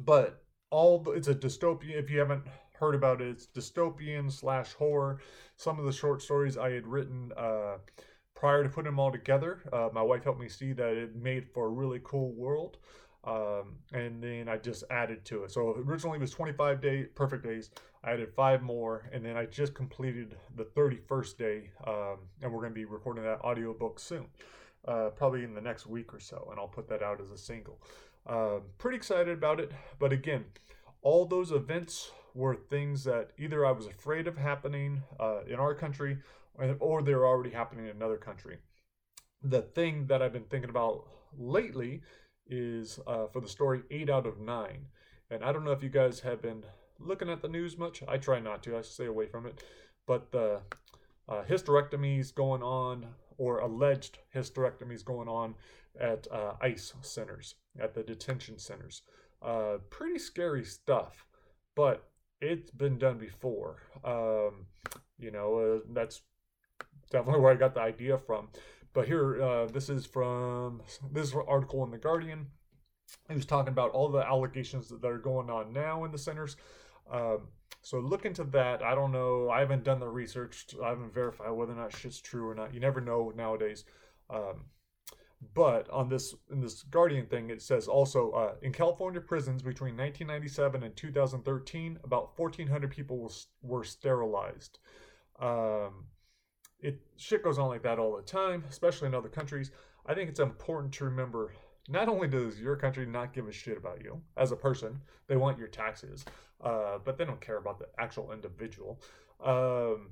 but 0.00 0.42
all 0.70 1.04
it's 1.14 1.28
a 1.28 1.34
dystopian. 1.34 2.02
If 2.02 2.10
you 2.10 2.18
haven't 2.18 2.44
heard 2.72 2.94
about 2.94 3.20
it, 3.20 3.28
it's 3.28 3.46
dystopian 3.46 4.32
slash 4.32 4.72
horror. 4.72 5.20
Some 5.56 5.78
of 5.78 5.84
the 5.84 5.92
short 5.92 6.22
stories 6.22 6.56
I 6.56 6.70
had 6.70 6.86
written 6.86 7.30
uh, 7.36 7.76
prior 8.34 8.62
to 8.62 8.70
putting 8.70 8.90
them 8.90 8.98
all 8.98 9.12
together, 9.12 9.60
uh, 9.70 9.90
my 9.92 10.02
wife 10.02 10.24
helped 10.24 10.40
me 10.40 10.48
see 10.48 10.72
that 10.72 10.96
it 10.96 11.14
made 11.14 11.46
for 11.52 11.66
a 11.66 11.70
really 11.70 12.00
cool 12.02 12.32
world. 12.32 12.78
Um, 13.24 13.76
and 13.92 14.22
then 14.22 14.48
I 14.48 14.56
just 14.56 14.84
added 14.90 15.24
to 15.26 15.44
it. 15.44 15.50
So 15.50 15.74
originally 15.86 16.16
it 16.16 16.22
was 16.22 16.30
25 16.30 16.80
day 16.80 17.04
perfect 17.04 17.44
days. 17.44 17.70
I 18.02 18.12
added 18.12 18.32
five 18.34 18.62
more, 18.62 19.10
and 19.12 19.24
then 19.24 19.36
I 19.36 19.44
just 19.44 19.74
completed 19.74 20.36
the 20.56 20.64
31st 20.64 21.36
day, 21.36 21.70
um, 21.86 22.16
and 22.40 22.50
we're 22.50 22.60
going 22.60 22.72
to 22.72 22.74
be 22.74 22.86
recording 22.86 23.24
that 23.24 23.42
audiobook 23.42 24.00
soon, 24.00 24.26
uh, 24.88 25.10
probably 25.10 25.44
in 25.44 25.54
the 25.54 25.60
next 25.60 25.86
week 25.86 26.14
or 26.14 26.20
so, 26.20 26.48
and 26.50 26.58
I'll 26.58 26.66
put 26.66 26.88
that 26.88 27.02
out 27.02 27.20
as 27.20 27.30
a 27.30 27.36
single. 27.36 27.78
Um, 28.26 28.62
pretty 28.78 28.96
excited 28.96 29.36
about 29.36 29.60
it, 29.60 29.72
but 29.98 30.14
again, 30.14 30.46
all 31.02 31.26
those 31.26 31.52
events 31.52 32.10
were 32.34 32.54
things 32.54 33.04
that 33.04 33.32
either 33.38 33.66
I 33.66 33.72
was 33.72 33.86
afraid 33.86 34.26
of 34.26 34.38
happening 34.38 35.02
uh, 35.18 35.40
in 35.46 35.56
our 35.56 35.74
country, 35.74 36.18
or 36.78 37.02
they're 37.02 37.26
already 37.26 37.50
happening 37.50 37.84
in 37.86 37.96
another 37.96 38.16
country. 38.16 38.58
The 39.42 39.62
thing 39.62 40.06
that 40.06 40.22
I've 40.22 40.32
been 40.32 40.44
thinking 40.44 40.70
about 40.70 41.06
lately 41.36 42.02
is 42.50 42.98
uh, 43.06 43.26
for 43.32 43.40
the 43.40 43.48
story 43.48 43.82
8 43.90 44.10
out 44.10 44.26
of 44.26 44.40
9. 44.40 44.86
And 45.30 45.44
I 45.44 45.52
don't 45.52 45.64
know 45.64 45.72
if 45.72 45.82
you 45.82 45.88
guys 45.88 46.20
have 46.20 46.42
been 46.42 46.64
looking 46.98 47.30
at 47.30 47.40
the 47.40 47.48
news 47.48 47.78
much. 47.78 48.02
I 48.06 48.18
try 48.18 48.40
not 48.40 48.62
to, 48.64 48.76
I 48.76 48.82
stay 48.82 49.06
away 49.06 49.26
from 49.26 49.46
it. 49.46 49.62
But 50.06 50.32
the 50.32 50.60
uh, 51.28 51.42
hysterectomies 51.48 52.34
going 52.34 52.62
on, 52.62 53.06
or 53.38 53.60
alleged 53.60 54.18
hysterectomies 54.34 55.04
going 55.04 55.28
on 55.28 55.54
at 55.98 56.26
uh, 56.30 56.54
ICE 56.60 56.92
centers, 57.00 57.54
at 57.80 57.94
the 57.94 58.02
detention 58.02 58.58
centers. 58.58 59.02
Uh, 59.40 59.78
pretty 59.88 60.18
scary 60.18 60.64
stuff, 60.64 61.24
but 61.74 62.10
it's 62.40 62.70
been 62.70 62.98
done 62.98 63.18
before. 63.18 63.76
Um, 64.04 64.66
you 65.18 65.30
know, 65.30 65.58
uh, 65.58 65.78
that's 65.94 66.22
definitely 67.10 67.40
where 67.40 67.52
I 67.52 67.56
got 67.56 67.74
the 67.74 67.80
idea 67.80 68.18
from. 68.18 68.48
But 68.92 69.06
here, 69.06 69.40
uh, 69.42 69.66
this 69.66 69.88
is 69.88 70.06
from 70.06 70.82
this 71.12 71.34
article 71.34 71.84
in 71.84 71.90
the 71.90 71.98
Guardian. 71.98 72.46
He 73.28 73.34
was 73.34 73.46
talking 73.46 73.72
about 73.72 73.90
all 73.90 74.08
the 74.08 74.26
allegations 74.26 74.88
that 74.88 75.04
are 75.04 75.18
going 75.18 75.50
on 75.50 75.72
now 75.72 76.04
in 76.04 76.12
the 76.12 76.18
centers. 76.18 76.56
Um, 77.10 77.48
so 77.82 77.98
look 77.98 78.24
into 78.24 78.44
that. 78.44 78.82
I 78.82 78.94
don't 78.94 79.12
know. 79.12 79.48
I 79.50 79.60
haven't 79.60 79.84
done 79.84 80.00
the 80.00 80.08
research. 80.08 80.66
I 80.82 80.88
haven't 80.88 81.14
verified 81.14 81.50
whether 81.52 81.72
or 81.72 81.76
not 81.76 81.96
shit's 81.96 82.20
true 82.20 82.48
or 82.48 82.54
not. 82.54 82.74
You 82.74 82.80
never 82.80 83.00
know 83.00 83.32
nowadays. 83.34 83.84
Um, 84.28 84.66
but 85.54 85.88
on 85.90 86.08
this 86.08 86.34
in 86.52 86.60
this 86.60 86.82
Guardian 86.82 87.26
thing, 87.26 87.48
it 87.48 87.62
says 87.62 87.88
also 87.88 88.30
uh, 88.32 88.54
in 88.62 88.72
California 88.72 89.20
prisons 89.20 89.62
between 89.62 89.96
1997 89.96 90.82
and 90.82 90.94
2013, 90.94 91.98
about 92.04 92.38
1,400 92.38 92.90
people 92.90 93.18
was, 93.18 93.46
were 93.62 93.84
sterilized. 93.84 94.78
Um, 95.40 96.04
it 96.82 97.00
shit 97.16 97.42
goes 97.42 97.58
on 97.58 97.68
like 97.68 97.82
that 97.82 97.98
all 97.98 98.16
the 98.16 98.22
time, 98.22 98.64
especially 98.68 99.08
in 99.08 99.14
other 99.14 99.28
countries. 99.28 99.70
I 100.06 100.14
think 100.14 100.30
it's 100.30 100.40
important 100.40 100.92
to 100.94 101.04
remember. 101.04 101.52
Not 101.88 102.08
only 102.08 102.28
does 102.28 102.60
your 102.60 102.76
country 102.76 103.06
not 103.06 103.32
give 103.32 103.48
a 103.48 103.52
shit 103.52 103.76
about 103.76 104.02
you 104.02 104.20
as 104.36 104.52
a 104.52 104.56
person, 104.56 105.00
they 105.26 105.36
want 105.36 105.58
your 105.58 105.68
taxes, 105.68 106.24
uh, 106.62 106.98
but 107.04 107.18
they 107.18 107.24
don't 107.24 107.40
care 107.40 107.56
about 107.56 107.78
the 107.78 107.86
actual 107.98 108.32
individual. 108.32 109.00
Um, 109.44 110.10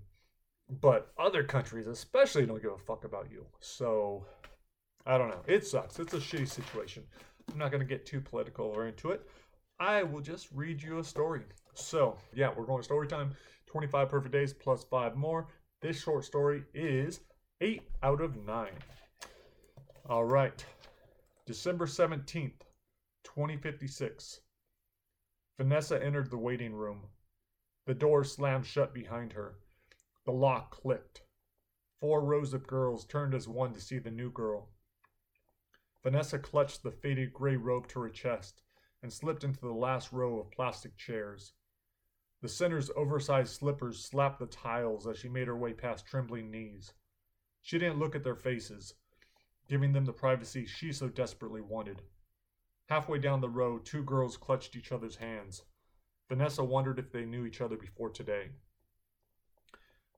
but 0.80 1.12
other 1.18 1.42
countries, 1.42 1.86
especially, 1.86 2.46
don't 2.46 2.60
give 2.60 2.72
a 2.72 2.78
fuck 2.78 3.04
about 3.04 3.28
you. 3.30 3.46
So 3.60 4.26
I 5.06 5.16
don't 5.16 5.30
know. 5.30 5.42
It 5.46 5.66
sucks. 5.66 5.98
It's 5.98 6.14
a 6.14 6.18
shitty 6.18 6.48
situation. 6.48 7.02
I'm 7.50 7.58
not 7.58 7.70
going 7.70 7.80
to 7.80 7.86
get 7.86 8.04
too 8.04 8.20
political 8.20 8.66
or 8.66 8.86
into 8.86 9.10
it. 9.10 9.22
I 9.80 10.02
will 10.02 10.20
just 10.20 10.48
read 10.52 10.82
you 10.82 10.98
a 10.98 11.04
story. 11.04 11.42
So, 11.74 12.18
yeah, 12.34 12.50
we're 12.54 12.66
going 12.66 12.80
to 12.80 12.84
story 12.84 13.06
time. 13.06 13.34
25 13.66 14.08
perfect 14.08 14.32
days 14.32 14.52
plus 14.52 14.84
five 14.84 15.16
more. 15.16 15.48
This 15.80 16.02
short 16.02 16.24
story 16.24 16.64
is 16.74 17.20
8 17.60 17.82
out 18.02 18.20
of 18.20 18.36
9. 18.44 18.70
All 20.08 20.24
right. 20.24 20.64
December 21.46 21.86
17th, 21.86 22.62
2056. 23.22 24.40
Vanessa 25.56 26.02
entered 26.02 26.30
the 26.30 26.36
waiting 26.36 26.74
room. 26.74 27.02
The 27.86 27.94
door 27.94 28.24
slammed 28.24 28.66
shut 28.66 28.92
behind 28.92 29.34
her. 29.34 29.60
The 30.26 30.32
lock 30.32 30.72
clicked. 30.72 31.22
Four 32.00 32.24
rows 32.24 32.54
of 32.54 32.66
girls 32.66 33.04
turned 33.04 33.32
as 33.32 33.46
one 33.46 33.72
to 33.74 33.80
see 33.80 34.00
the 34.00 34.10
new 34.10 34.32
girl. 34.32 34.70
Vanessa 36.02 36.40
clutched 36.40 36.82
the 36.82 36.90
faded 36.90 37.32
gray 37.32 37.54
robe 37.54 37.86
to 37.88 38.00
her 38.00 38.10
chest 38.10 38.62
and 39.00 39.12
slipped 39.12 39.44
into 39.44 39.60
the 39.60 39.72
last 39.72 40.12
row 40.12 40.40
of 40.40 40.50
plastic 40.50 40.96
chairs. 40.96 41.52
The 42.40 42.48
center's 42.48 42.90
oversized 42.94 43.54
slippers 43.54 44.04
slapped 44.04 44.38
the 44.38 44.46
tiles 44.46 45.06
as 45.06 45.18
she 45.18 45.28
made 45.28 45.48
her 45.48 45.56
way 45.56 45.72
past 45.72 46.06
trembling 46.06 46.50
knees. 46.50 46.92
She 47.62 47.78
didn't 47.78 47.98
look 47.98 48.14
at 48.14 48.22
their 48.22 48.36
faces, 48.36 48.94
giving 49.68 49.92
them 49.92 50.04
the 50.04 50.12
privacy 50.12 50.64
she 50.64 50.92
so 50.92 51.08
desperately 51.08 51.60
wanted. 51.60 52.02
Halfway 52.88 53.18
down 53.18 53.40
the 53.40 53.48
row, 53.48 53.78
two 53.78 54.04
girls 54.04 54.36
clutched 54.36 54.76
each 54.76 54.92
other's 54.92 55.16
hands. 55.16 55.64
Vanessa 56.28 56.62
wondered 56.62 56.98
if 56.98 57.10
they 57.10 57.24
knew 57.24 57.44
each 57.44 57.60
other 57.60 57.76
before 57.76 58.10
today. 58.10 58.50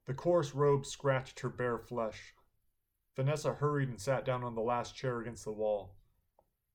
The 0.06 0.14
coarse 0.14 0.54
robe 0.54 0.84
scratched 0.84 1.40
her 1.40 1.48
bare 1.48 1.78
flesh. 1.78 2.34
Vanessa 3.16 3.54
hurried 3.54 3.88
and 3.88 4.00
sat 4.00 4.24
down 4.24 4.44
on 4.44 4.54
the 4.54 4.60
last 4.60 4.94
chair 4.94 5.20
against 5.20 5.44
the 5.44 5.52
wall. 5.52 5.96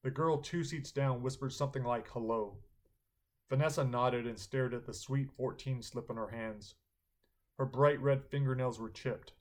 The 0.03 0.11
girl 0.11 0.37
two 0.37 0.63
seats 0.63 0.91
down 0.91 1.21
whispered 1.21 1.53
something 1.53 1.83
like 1.83 2.07
hello. 2.09 2.57
Vanessa 3.49 3.83
nodded 3.83 4.25
and 4.25 4.39
stared 4.39 4.73
at 4.73 4.85
the 4.85 4.93
sweet 4.93 5.31
14 5.31 5.81
slip 5.81 6.09
in 6.09 6.17
her 6.17 6.29
hands. 6.29 6.75
Her 7.57 7.65
bright 7.65 8.01
red 8.01 8.25
fingernails 8.25 8.79
were 8.79 8.89
chipped. 8.89 9.33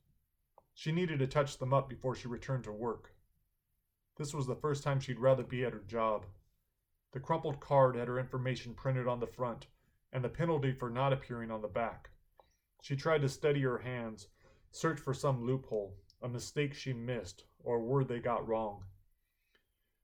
She 0.75 0.93
needed 0.93 1.19
to 1.21 1.27
touch 1.27 1.59
them 1.59 1.73
up 1.73 1.89
before 1.89 2.15
she 2.15 2.29
returned 2.29 2.65
to 2.65 2.73
work. 2.73 3.15
This 4.17 4.35
was 4.35 4.47
the 4.47 4.57
first 4.57 4.83
time 4.83 5.01
she'd 5.01 5.19
rather 5.19 5.43
be 5.43 5.65
at 5.65 5.73
her 5.73 5.83
job. 5.87 6.27
The 7.13 7.21
crumpled 7.21 7.61
card 7.61 7.97
had 7.97 8.09
her 8.09 8.19
information 8.19 8.75
printed 8.75 9.09
on 9.09 9.21
the 9.21 9.27
front 9.27 9.67
and 10.13 10.23
the 10.23 10.29
penalty 10.29 10.73
for 10.73 10.91
not 10.91 11.13
appearing 11.13 11.51
on 11.51 11.63
the 11.63 11.69
back. 11.69 12.11
She 12.83 12.97
tried 12.97 13.23
to 13.23 13.29
steady 13.29 13.63
her 13.63 13.79
hands, 13.79 14.29
search 14.71 15.01
for 15.01 15.15
some 15.15 15.45
loophole, 15.45 15.97
a 16.21 16.29
mistake 16.29 16.75
she 16.75 16.93
missed, 16.93 17.45
or 17.63 17.77
a 17.77 17.81
word 17.81 18.09
they 18.09 18.21
got 18.21 18.47
wrong. 18.47 18.85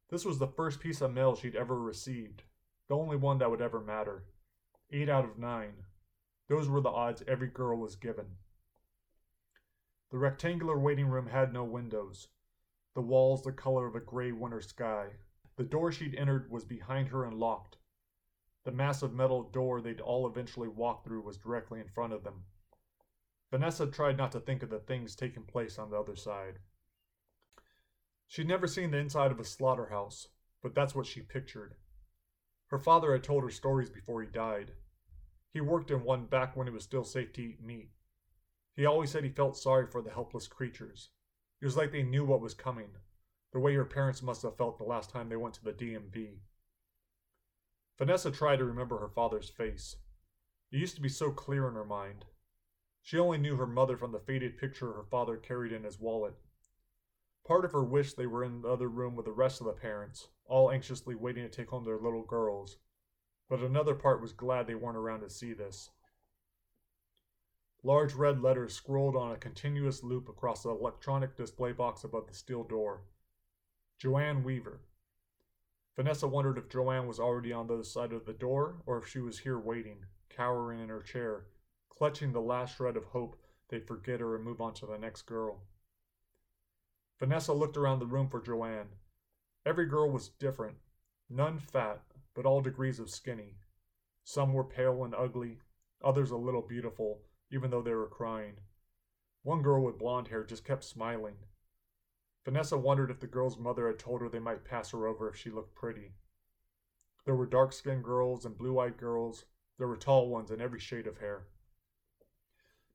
This 0.09 0.25
was 0.25 0.39
the 0.39 0.49
first 0.49 0.81
piece 0.81 1.01
of 1.01 1.13
mail 1.13 1.37
she'd 1.37 1.55
ever 1.55 1.79
received, 1.79 2.43
the 2.91 2.97
only 2.97 3.17
one 3.17 3.39
that 3.39 3.49
would 3.49 3.63
ever 3.63 3.81
matter. 3.81 4.25
Eight 4.93 5.09
out 5.09 5.25
of 5.25 5.39
nine. 5.39 5.75
Those 6.49 6.69
were 6.69 6.81
the 6.81 6.89
odds 6.89 7.23
every 7.29 7.47
girl 7.47 7.79
was 7.79 7.95
given. 7.95 8.27
The 10.11 10.19
rectangular 10.19 10.77
waiting 10.77 11.07
room 11.07 11.29
had 11.29 11.53
no 11.53 11.63
windows, 11.63 12.27
the 12.97 13.01
walls 13.01 13.43
the 13.43 13.53
color 13.53 13.87
of 13.87 13.95
a 13.95 14.01
gray 14.01 14.33
winter 14.33 14.61
sky. 14.61 15.11
The 15.57 15.63
door 15.63 15.93
she'd 15.93 16.17
entered 16.17 16.51
was 16.51 16.65
behind 16.65 17.11
her 17.11 17.25
and 17.25 17.39
locked. 17.39 17.77
The 18.65 18.73
massive 18.73 19.15
metal 19.15 19.45
door 19.45 19.81
they'd 19.81 20.01
all 20.01 20.27
eventually 20.27 20.67
walk 20.67 21.05
through 21.05 21.23
was 21.23 21.39
directly 21.39 21.79
in 21.79 21.87
front 21.87 22.13
of 22.13 22.25
them. 22.25 22.43
Vanessa 23.53 23.87
tried 23.87 24.17
not 24.17 24.33
to 24.33 24.41
think 24.41 24.65
of 24.65 24.71
the 24.71 24.81
things 24.81 25.15
taking 25.15 25.45
place 25.45 25.79
on 25.79 25.91
the 25.91 25.97
other 25.97 26.17
side. 26.17 26.59
She'd 28.27 28.49
never 28.49 28.67
seen 28.67 28.91
the 28.91 28.99
inside 28.99 29.31
of 29.31 29.39
a 29.39 29.45
slaughterhouse, 29.45 30.27
but 30.61 30.75
that's 30.75 30.97
what 30.97 31.07
she 31.07 31.21
pictured. 31.21 31.77
Her 32.71 32.79
father 32.79 33.13
had 33.13 33.25
told 33.25 33.43
her 33.43 33.51
stories 33.51 33.91
before 33.91 34.23
he 34.23 34.29
died. 34.29 34.73
He 35.53 35.61
worked 35.61 35.91
in 35.91 36.05
one 36.05 36.27
back 36.27 36.57
when 36.57 36.69
it 36.69 36.73
was 36.73 36.85
still 36.85 37.05
safe 37.05 37.33
to 37.33 37.43
eat 37.43 37.63
meat. 37.63 37.91
He 38.77 38.87
always 38.87 39.11
said 39.11 39.25
he 39.25 39.31
felt 39.31 39.57
sorry 39.57 39.87
for 39.87 40.01
the 40.01 40.13
helpless 40.13 40.47
creatures. 40.47 41.11
It 41.61 41.65
was 41.65 41.77
like 41.77 41.91
they 41.91 42.05
knew 42.05 42.25
what 42.25 42.41
was 42.41 42.55
coming, 42.55 42.91
the 43.53 43.59
way 43.59 43.75
her 43.75 43.85
parents 43.85 44.23
must 44.23 44.43
have 44.43 44.57
felt 44.57 44.79
the 44.79 44.85
last 44.85 45.11
time 45.11 45.29
they 45.29 45.37
went 45.37 45.55
to 45.55 45.65
the 45.65 45.73
DMV. 45.73 46.39
Vanessa 47.99 48.31
tried 48.31 48.57
to 48.57 48.65
remember 48.65 48.99
her 48.99 49.09
father's 49.09 49.51
face. 49.51 49.97
It 50.71 50.79
used 50.79 50.95
to 50.95 51.03
be 51.03 51.09
so 51.09 51.33
clear 51.33 51.69
in 51.69 51.75
her 51.75 51.85
mind. 51.85 52.25
She 53.03 53.19
only 53.19 53.39
knew 53.39 53.57
her 53.57 53.67
mother 53.67 53.97
from 53.97 54.13
the 54.13 54.21
faded 54.21 54.57
picture 54.57 54.93
her 54.93 55.03
father 55.03 55.37
carried 55.37 55.73
in 55.73 55.83
his 55.83 55.99
wallet. 55.99 56.35
Part 57.45 57.65
of 57.65 57.73
her 57.73 57.83
wished 57.83 58.17
they 58.17 58.27
were 58.27 58.45
in 58.45 58.63
the 58.63 58.69
other 58.69 58.89
room 58.89 59.17
with 59.17 59.27
the 59.27 59.33
rest 59.33 59.61
of 59.61 59.67
the 59.67 59.73
parents, 59.73 60.29
all 60.51 60.71
anxiously 60.71 61.15
waiting 61.15 61.45
to 61.45 61.49
take 61.49 61.71
home 61.71 61.85
their 61.85 61.97
little 61.97 62.25
girls. 62.25 62.77
But 63.49 63.61
another 63.61 63.95
part 63.95 64.21
was 64.21 64.33
glad 64.33 64.67
they 64.67 64.75
weren't 64.75 64.97
around 64.97 65.21
to 65.21 65.31
see 65.31 65.53
this. 65.55 65.91
Large 67.83 68.13
red 68.13 68.43
letters 68.43 68.75
scrolled 68.75 69.17
on 69.17 69.33
a 69.33 69.39
continuous 69.39 70.03
loop 70.03 70.29
across 70.29 70.65
the 70.65 70.71
electronic 70.71 71.37
display 71.37 71.73
box 71.73 72.05
above 72.05 72.27
the 72.27 72.35
steel 72.35 72.63
door. 72.65 73.03
Joanne 73.99 74.45
Weaver. 74.45 74.81
Vanessa 75.97 76.27
wondered 76.27 76.59
if 76.59 76.69
Joanne 76.69 77.07
was 77.07 77.19
already 77.19 77.53
on 77.53 77.67
the 77.67 77.75
other 77.75 77.85
side 77.85 78.13
of 78.13 78.27
the 78.27 78.33
door 78.33 78.83
or 78.87 78.99
if 78.99 79.09
she 79.09 79.21
was 79.21 79.39
here 79.39 79.59
waiting, 79.59 80.05
cowering 80.29 80.81
in 80.81 80.89
her 80.89 81.03
chair, 81.03 81.47
clutching 81.89 82.33
the 82.33 82.41
last 82.41 82.77
shred 82.77 82.97
of 82.97 83.05
hope 83.05 83.41
they'd 83.69 83.87
forget 83.87 84.21
her 84.21 84.35
and 84.37 84.45
move 84.45 84.61
on 84.61 84.75
to 84.75 84.87
the 84.87 84.99
next 84.99 85.23
girl. 85.23 85.61
Vanessa 87.19 87.53
looked 87.53 87.77
around 87.77 87.99
the 87.99 88.07
room 88.07 88.29
for 88.29 88.41
Joanne. 88.41 88.89
Every 89.67 89.87
girl 89.87 90.11
was 90.11 90.31
different, 90.31 90.79
none 91.29 91.59
fat, 91.59 92.03
but 92.35 92.47
all 92.47 92.63
degrees 92.63 92.99
of 92.99 93.11
skinny. 93.11 93.57
Some 94.25 94.53
were 94.53 94.65
pale 94.65 95.05
and 95.05 95.15
ugly, 95.15 95.61
others 96.03 96.31
a 96.31 96.37
little 96.37 96.63
beautiful, 96.63 97.23
even 97.51 97.71
though 97.71 97.83
they 97.83 97.95
were 97.95 98.09
crying. 98.09 98.57
One 99.43 99.63
girl 99.63 99.85
with 99.85 99.99
blonde 99.99 100.29
hair 100.29 100.45
just 100.45 100.65
kept 100.65 100.85
smiling. 100.85 101.37
Vanessa 102.45 102.79
wondered 102.79 103.11
if 103.11 103.21
the 103.21 103.27
girl's 103.27 103.59
mother 103.59 103.87
had 103.87 103.99
told 103.99 104.23
her 104.23 104.29
they 104.29 104.39
might 104.39 104.65
pass 104.65 104.91
her 104.93 105.07
over 105.07 105.29
if 105.29 105.37
she 105.37 105.51
looked 105.51 105.75
pretty. 105.75 106.15
There 107.27 107.37
were 107.37 107.47
dark 107.47 107.73
skinned 107.73 108.05
girls 108.05 108.47
and 108.47 108.57
blue 108.57 108.79
eyed 108.79 108.97
girls. 108.97 109.45
There 109.77 109.89
were 109.89 109.97
tall 109.97 110.29
ones 110.29 110.51
in 110.51 110.61
every 110.61 110.81
shade 110.81 111.07
of 111.07 111.19
hair. 111.19 111.49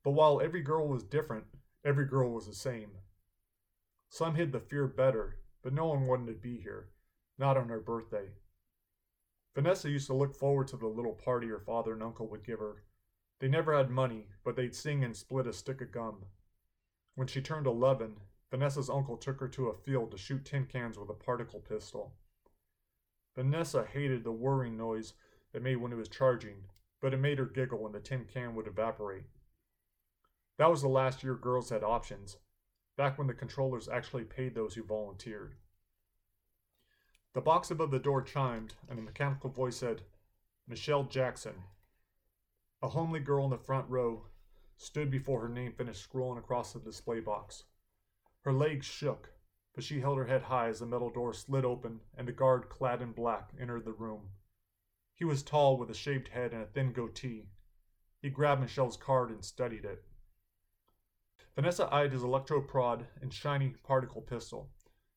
But 0.03 0.11
while 0.11 0.41
every 0.41 0.61
girl 0.61 0.87
was 0.87 1.03
different, 1.03 1.45
every 1.83 2.05
girl 2.05 2.31
was 2.31 2.47
the 2.47 2.55
same. 2.55 2.91
Some 4.09 4.35
hid 4.35 4.51
the 4.51 4.59
fear 4.59 4.87
better, 4.87 5.37
but 5.65 5.73
no 5.73 5.87
one 5.87 6.05
wanted 6.05 6.27
to 6.27 6.33
be 6.33 6.59
here, 6.59 6.89
not 7.39 7.57
on 7.57 7.69
her 7.69 7.79
birthday. 7.79 8.29
Vanessa 9.55 9.89
used 9.89 10.05
to 10.05 10.13
look 10.13 10.35
forward 10.35 10.67
to 10.67 10.77
the 10.77 10.85
little 10.85 11.13
party 11.13 11.47
her 11.47 11.59
father 11.59 11.91
and 11.91 12.03
uncle 12.03 12.27
would 12.27 12.45
give 12.45 12.59
her. 12.59 12.83
They 13.39 13.47
never 13.47 13.75
had 13.75 13.89
money, 13.89 14.27
but 14.43 14.55
they'd 14.55 14.75
sing 14.75 15.03
and 15.03 15.17
split 15.17 15.47
a 15.47 15.53
stick 15.53 15.81
of 15.81 15.91
gum. 15.91 16.25
When 17.15 17.25
she 17.25 17.41
turned 17.41 17.65
11, 17.65 18.17
Vanessa's 18.51 18.91
uncle 18.91 19.17
took 19.17 19.39
her 19.39 19.47
to 19.47 19.69
a 19.69 19.73
field 19.73 20.11
to 20.11 20.19
shoot 20.19 20.45
tin 20.45 20.67
cans 20.67 20.99
with 20.99 21.09
a 21.09 21.15
particle 21.15 21.61
pistol. 21.61 22.13
Vanessa 23.35 23.87
hated 23.91 24.23
the 24.23 24.31
whirring 24.31 24.77
noise 24.77 25.15
it 25.51 25.63
made 25.63 25.77
when 25.77 25.91
it 25.91 25.97
was 25.97 26.09
charging, 26.09 26.65
but 27.01 27.11
it 27.11 27.17
made 27.17 27.39
her 27.39 27.45
giggle 27.45 27.79
when 27.79 27.93
the 27.93 27.99
tin 27.99 28.25
can 28.31 28.53
would 28.53 28.67
evaporate. 28.67 29.23
That 30.59 30.69
was 30.69 30.83
the 30.83 30.89
last 30.89 31.23
year 31.23 31.33
girls 31.33 31.71
had 31.71 31.83
options, 31.83 32.37
back 32.97 33.17
when 33.17 33.27
the 33.27 33.33
controllers 33.33 33.89
actually 33.89 34.23
paid 34.23 34.55
those 34.55 34.75
who 34.75 34.83
volunteered. 34.83 35.55
The 37.33 37.41
box 37.41 37.69
above 37.69 37.91
the 37.91 37.99
door 37.99 38.21
chimed, 38.21 38.75
and 38.89 38.97
a 38.97 39.01
mechanical 39.01 39.49
voice 39.49 39.77
said, 39.77 40.03
Michelle 40.67 41.03
Jackson. 41.03 41.63
A 42.81 42.89
homely 42.89 43.19
girl 43.19 43.45
in 43.45 43.51
the 43.51 43.57
front 43.57 43.89
row 43.89 44.27
stood 44.77 45.11
before 45.11 45.41
her 45.41 45.49
name 45.49 45.73
finished 45.73 46.09
scrolling 46.09 46.37
across 46.37 46.73
the 46.73 46.79
display 46.79 47.19
box. 47.19 47.65
Her 48.41 48.53
legs 48.53 48.85
shook, 48.85 49.31
but 49.73 49.83
she 49.83 49.99
held 49.99 50.17
her 50.17 50.25
head 50.25 50.43
high 50.43 50.69
as 50.69 50.79
the 50.79 50.85
metal 50.85 51.09
door 51.09 51.33
slid 51.33 51.65
open 51.65 51.99
and 52.17 52.27
the 52.27 52.31
guard 52.31 52.69
clad 52.69 53.01
in 53.01 53.11
black 53.11 53.51
entered 53.59 53.85
the 53.85 53.91
room. 53.91 54.29
He 55.15 55.25
was 55.25 55.43
tall 55.43 55.77
with 55.77 55.89
a 55.89 55.93
shaved 55.93 56.29
head 56.29 56.53
and 56.53 56.61
a 56.61 56.65
thin 56.65 56.93
goatee. 56.93 57.49
He 58.21 58.29
grabbed 58.29 58.61
Michelle's 58.61 58.97
card 58.97 59.29
and 59.29 59.43
studied 59.43 59.85
it. 59.85 60.03
Vanessa 61.55 61.87
eyed 61.93 62.11
his 62.11 62.23
electro 62.23 62.61
prod 62.61 63.07
and 63.21 63.33
shiny 63.33 63.69
particle 63.83 64.21
pistol. 64.21 64.69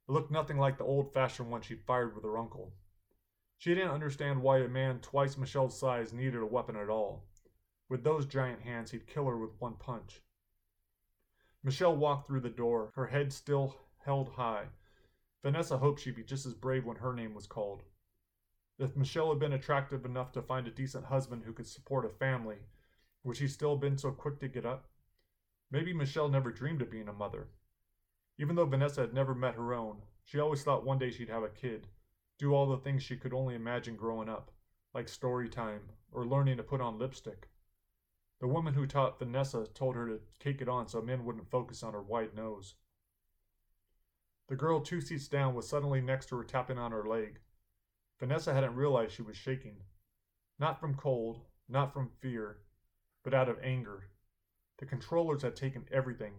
It 0.09 0.13
looked 0.13 0.31
nothing 0.31 0.57
like 0.57 0.79
the 0.79 0.85
old 0.85 1.13
fashioned 1.13 1.51
one 1.51 1.63
she'd 1.63 1.85
fired 1.85 2.15
with 2.15 2.23
her 2.23 2.39
uncle. 2.39 2.73
She 3.59 3.75
didn't 3.75 3.91
understand 3.91 4.41
why 4.41 4.59
a 4.59 4.69
man 4.69 5.01
twice 5.01 5.37
Michelle's 5.37 5.77
size 5.77 6.13
needed 6.13 6.41
a 6.41 6.47
weapon 6.47 6.77
at 6.77 6.89
all. 6.89 7.25
With 7.89 8.05
those 8.05 8.25
giant 8.25 8.63
hands, 8.63 8.93
he'd 8.93 9.09
kill 9.09 9.27
her 9.27 9.37
with 9.37 9.61
one 9.61 9.75
punch. 9.75 10.23
Michelle 11.65 11.97
walked 11.97 12.29
through 12.29 12.41
the 12.41 12.51
door, 12.51 12.93
her 12.95 13.07
head 13.07 13.33
still 13.33 13.75
held 14.05 14.29
high. 14.29 14.67
Vanessa 15.43 15.79
hoped 15.79 16.01
she'd 16.01 16.15
be 16.15 16.23
just 16.23 16.47
as 16.47 16.55
brave 16.55 16.85
when 16.85 16.99
her 16.99 17.13
name 17.13 17.35
was 17.35 17.49
called. 17.49 17.83
If 18.79 18.97
Michelle 18.97 19.31
had 19.31 19.41
been 19.41 19.55
attractive 19.55 20.05
enough 20.05 20.31
to 20.33 20.43
find 20.43 20.69
a 20.69 20.71
decent 20.71 21.07
husband 21.07 21.43
who 21.45 21.53
could 21.53 21.67
support 21.67 22.05
a 22.05 22.11
family, 22.11 22.59
would 23.25 23.37
she 23.37 23.49
still 23.49 23.71
have 23.71 23.81
been 23.81 23.99
so 23.99 24.13
quick 24.13 24.39
to 24.39 24.49
get 24.49 24.65
up? 24.65 24.89
Maybe 25.71 25.93
Michelle 25.93 26.29
never 26.29 26.51
dreamed 26.51 26.81
of 26.81 26.91
being 26.91 27.09
a 27.09 27.13
mother. 27.13 27.49
Even 28.39 28.57
though 28.57 28.65
Vanessa 28.65 29.03
had 29.03 29.13
never 29.13 29.35
met 29.35 29.55
her 29.55 29.75
own, 29.75 30.03
she 30.25 30.39
always 30.39 30.63
thought 30.63 30.85
one 30.85 30.99
day 30.99 31.11
she'd 31.11 31.29
have 31.29 31.43
a 31.43 31.49
kid, 31.49 31.89
do 32.39 32.55
all 32.55 32.67
the 32.67 32.79
things 32.79 33.03
she 33.03 33.17
could 33.17 33.35
only 33.35 33.55
imagine 33.55 33.97
growing 33.97 34.29
up, 34.29 34.51
like 34.95 35.09
story 35.09 35.49
time 35.49 35.91
or 36.11 36.25
learning 36.25 36.57
to 36.57 36.63
put 36.63 36.81
on 36.81 36.99
lipstick. 36.99 37.49
The 38.41 38.49
woman 38.49 38.73
who 38.75 38.87
taught 38.87 39.19
Vanessa 39.19 39.67
told 39.67 39.95
her 39.95 40.07
to 40.07 40.21
take 40.39 40.63
it 40.63 40.69
on 40.69 40.89
so 40.89 41.03
men 41.03 41.25
wouldn't 41.25 41.51
focus 41.51 41.83
on 41.83 41.93
her 41.93 42.03
wide 42.03 42.35
nose. 42.35 42.77
The 44.49 44.57
girl 44.57 44.81
two 44.81 45.03
seats 45.03 45.29
down 45.29 45.55
was 45.55 45.69
suddenly 45.69 46.01
next 46.01 46.27
to 46.27 46.37
her 46.37 46.45
tapping 46.45 46.79
on 46.79 46.93
her 46.93 47.05
leg. 47.07 47.41
Vanessa 48.19 48.55
hadn't 48.55 48.77
realized 48.77 49.13
she 49.13 49.23
was 49.23 49.37
shaking. 49.37 49.83
Not 50.59 50.81
from 50.81 50.95
cold, 50.95 51.41
not 51.69 51.93
from 51.93 52.09
fear, 52.21 52.59
but 53.23 53.35
out 53.35 53.51
of 53.51 53.59
anger 53.63 54.09
the 54.79 54.87
controllers 54.87 55.43
had 55.43 55.57
taken 55.57 55.85
everything 55.91 56.33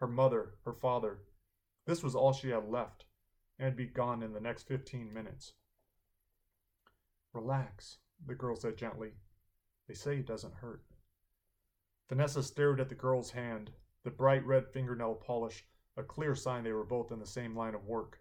her 0.00 0.06
mother, 0.06 0.54
her 0.64 0.72
father. 0.72 1.18
This 1.84 2.02
was 2.02 2.14
all 2.14 2.32
she 2.32 2.48
had 2.48 2.70
left, 2.70 3.04
and 3.58 3.76
be 3.76 3.86
gone 3.86 4.22
in 4.22 4.32
the 4.32 4.40
next 4.40 4.66
15 4.66 5.12
minutes. 5.12 5.52
Relax, 7.34 7.98
the 8.26 8.34
girl 8.34 8.56
said 8.56 8.78
gently. 8.78 9.12
They 9.86 9.94
say 9.94 10.16
it 10.16 10.26
doesn't 10.26 10.54
hurt. 10.54 10.82
Vanessa 12.08 12.42
stared 12.42 12.80
at 12.80 12.88
the 12.88 12.94
girl's 12.94 13.30
hand, 13.30 13.70
the 14.02 14.10
bright 14.10 14.44
red 14.46 14.66
fingernail 14.68 15.16
polish, 15.16 15.66
a 15.96 16.02
clear 16.02 16.34
sign 16.34 16.64
they 16.64 16.72
were 16.72 16.84
both 16.84 17.12
in 17.12 17.18
the 17.18 17.26
same 17.26 17.54
line 17.54 17.74
of 17.74 17.84
work. 17.84 18.20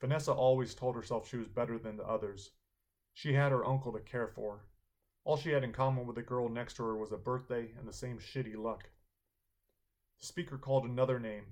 Vanessa 0.00 0.32
always 0.32 0.74
told 0.74 0.96
herself 0.96 1.28
she 1.28 1.36
was 1.36 1.48
better 1.48 1.78
than 1.78 1.96
the 1.96 2.06
others. 2.06 2.50
She 3.14 3.34
had 3.34 3.52
her 3.52 3.64
uncle 3.64 3.92
to 3.92 4.00
care 4.00 4.28
for, 4.28 4.64
all 5.24 5.36
she 5.36 5.50
had 5.50 5.64
in 5.64 5.72
common 5.72 6.06
with 6.06 6.16
the 6.16 6.22
girl 6.22 6.48
next 6.48 6.74
to 6.74 6.82
her 6.82 6.96
was 6.96 7.12
a 7.12 7.16
birthday 7.16 7.70
and 7.78 7.86
the 7.86 7.92
same 7.92 8.18
shitty 8.18 8.56
luck. 8.56 8.88
The 10.20 10.26
speaker 10.26 10.58
called 10.58 10.84
another 10.84 11.18
name. 11.18 11.44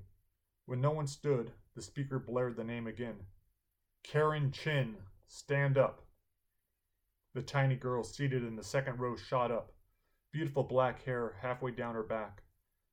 When 0.67 0.81
no 0.81 0.91
one 0.91 1.07
stood, 1.07 1.53
the 1.75 1.83
speaker 1.83 2.19
blared 2.19 2.57
the 2.57 2.65
name 2.65 2.87
again. 2.87 3.17
Karen 4.03 4.53
Chin, 4.53 4.97
stand 5.27 5.79
up. 5.79 6.03
The 7.35 7.43
tiny 7.43 7.77
girl 7.77 8.05
seated 8.05 8.43
in 8.43 8.57
the 8.57 8.65
second 8.65 8.99
row 8.99 9.17
shot 9.17 9.51
up, 9.51 9.73
beautiful 10.33 10.63
black 10.63 11.05
hair 11.05 11.37
halfway 11.41 11.71
down 11.71 11.95
her 11.95 12.03
back. 12.03 12.43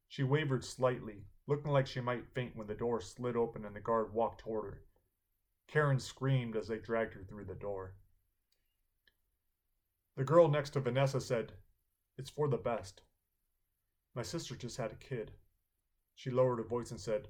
She 0.07 0.23
wavered 0.23 0.63
slightly, 0.63 1.25
looking 1.47 1.71
like 1.71 1.87
she 1.87 2.01
might 2.01 2.27
faint 2.33 2.55
when 2.55 2.67
the 2.67 2.75
door 2.75 3.01
slid 3.01 3.35
open 3.35 3.65
and 3.65 3.75
the 3.75 3.79
guard 3.79 4.13
walked 4.13 4.41
toward 4.41 4.65
her. 4.65 4.81
Karen 5.67 5.99
screamed 5.99 6.55
as 6.55 6.67
they 6.67 6.77
dragged 6.77 7.13
her 7.13 7.23
through 7.23 7.45
the 7.45 7.55
door. 7.55 7.95
The 10.15 10.23
girl 10.23 10.47
next 10.47 10.69
to 10.71 10.79
Vanessa 10.79 11.19
said, 11.19 11.51
It's 12.17 12.29
for 12.29 12.47
the 12.47 12.57
best. 12.57 13.01
My 14.13 14.21
sister 14.21 14.55
just 14.55 14.77
had 14.77 14.93
a 14.93 14.95
kid. 14.95 15.33
She 16.13 16.31
lowered 16.31 16.59
her 16.59 16.63
voice 16.63 16.91
and 16.91 16.99
said, 17.01 17.27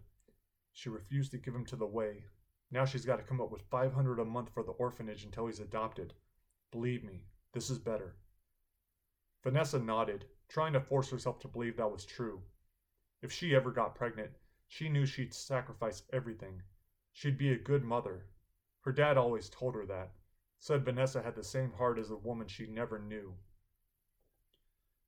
She 0.71 0.89
refused 0.89 1.31
to 1.31 1.39
give 1.39 1.55
him 1.55 1.65
to 1.65 1.75
the 1.75 1.87
way. 1.87 2.25
Now 2.69 2.85
she's 2.85 3.05
got 3.05 3.15
to 3.15 3.23
come 3.23 3.41
up 3.41 3.49
with 3.49 3.63
500 3.71 4.19
a 4.19 4.25
month 4.25 4.51
for 4.53 4.61
the 4.61 4.73
orphanage 4.73 5.23
until 5.23 5.47
he's 5.47 5.59
adopted. 5.59 6.13
Believe 6.69 7.03
me, 7.03 7.25
this 7.53 7.71
is 7.71 7.79
better. 7.79 8.17
Vanessa 9.43 9.79
nodded, 9.79 10.25
trying 10.47 10.73
to 10.73 10.79
force 10.79 11.09
herself 11.09 11.39
to 11.39 11.47
believe 11.47 11.77
that 11.77 11.91
was 11.91 12.05
true. 12.05 12.43
If 13.23 13.31
she 13.31 13.55
ever 13.55 13.71
got 13.71 13.95
pregnant, 13.95 14.37
she 14.67 14.89
knew 14.89 15.07
she'd 15.07 15.33
sacrifice 15.33 16.03
everything. 16.13 16.61
She'd 17.13 17.39
be 17.39 17.51
a 17.51 17.57
good 17.57 17.83
mother. 17.83 18.27
Her 18.81 18.91
dad 18.91 19.17
always 19.17 19.49
told 19.49 19.73
her 19.73 19.87
that 19.87 20.11
said 20.65 20.83
Vanessa 20.83 21.21
had 21.21 21.35
the 21.35 21.43
same 21.43 21.71
heart 21.77 21.99
as 21.99 22.09
a 22.09 22.15
woman 22.15 22.47
she 22.47 22.65
never 22.65 22.97
knew. 22.97 23.31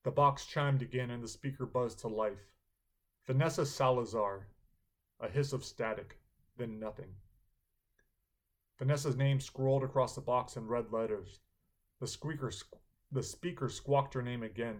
The 0.04 0.12
box 0.12 0.46
chimed 0.46 0.84
again 0.84 1.10
and 1.10 1.24
the 1.24 1.28
speaker 1.28 1.66
buzzed 1.66 1.98
to 2.02 2.08
life. 2.08 2.54
Vanessa 3.26 3.66
Salazar. 3.66 4.50
A 5.20 5.28
hiss 5.28 5.54
of 5.54 5.66
static, 5.66 6.20
then 6.60 6.80
nothing. 6.80 7.10
Vanessa's 8.78 9.16
name 9.16 9.40
scrolled 9.40 9.84
across 9.84 10.14
the 10.14 10.22
box 10.22 10.58
in 10.58 10.68
red 10.68 10.92
letters. 10.92 11.40
The, 12.00 12.06
squeaker, 12.06 12.52
the 13.12 13.24
speaker 13.24 13.68
squawked 13.68 14.14
her 14.14 14.22
name 14.22 14.44
again. 14.44 14.78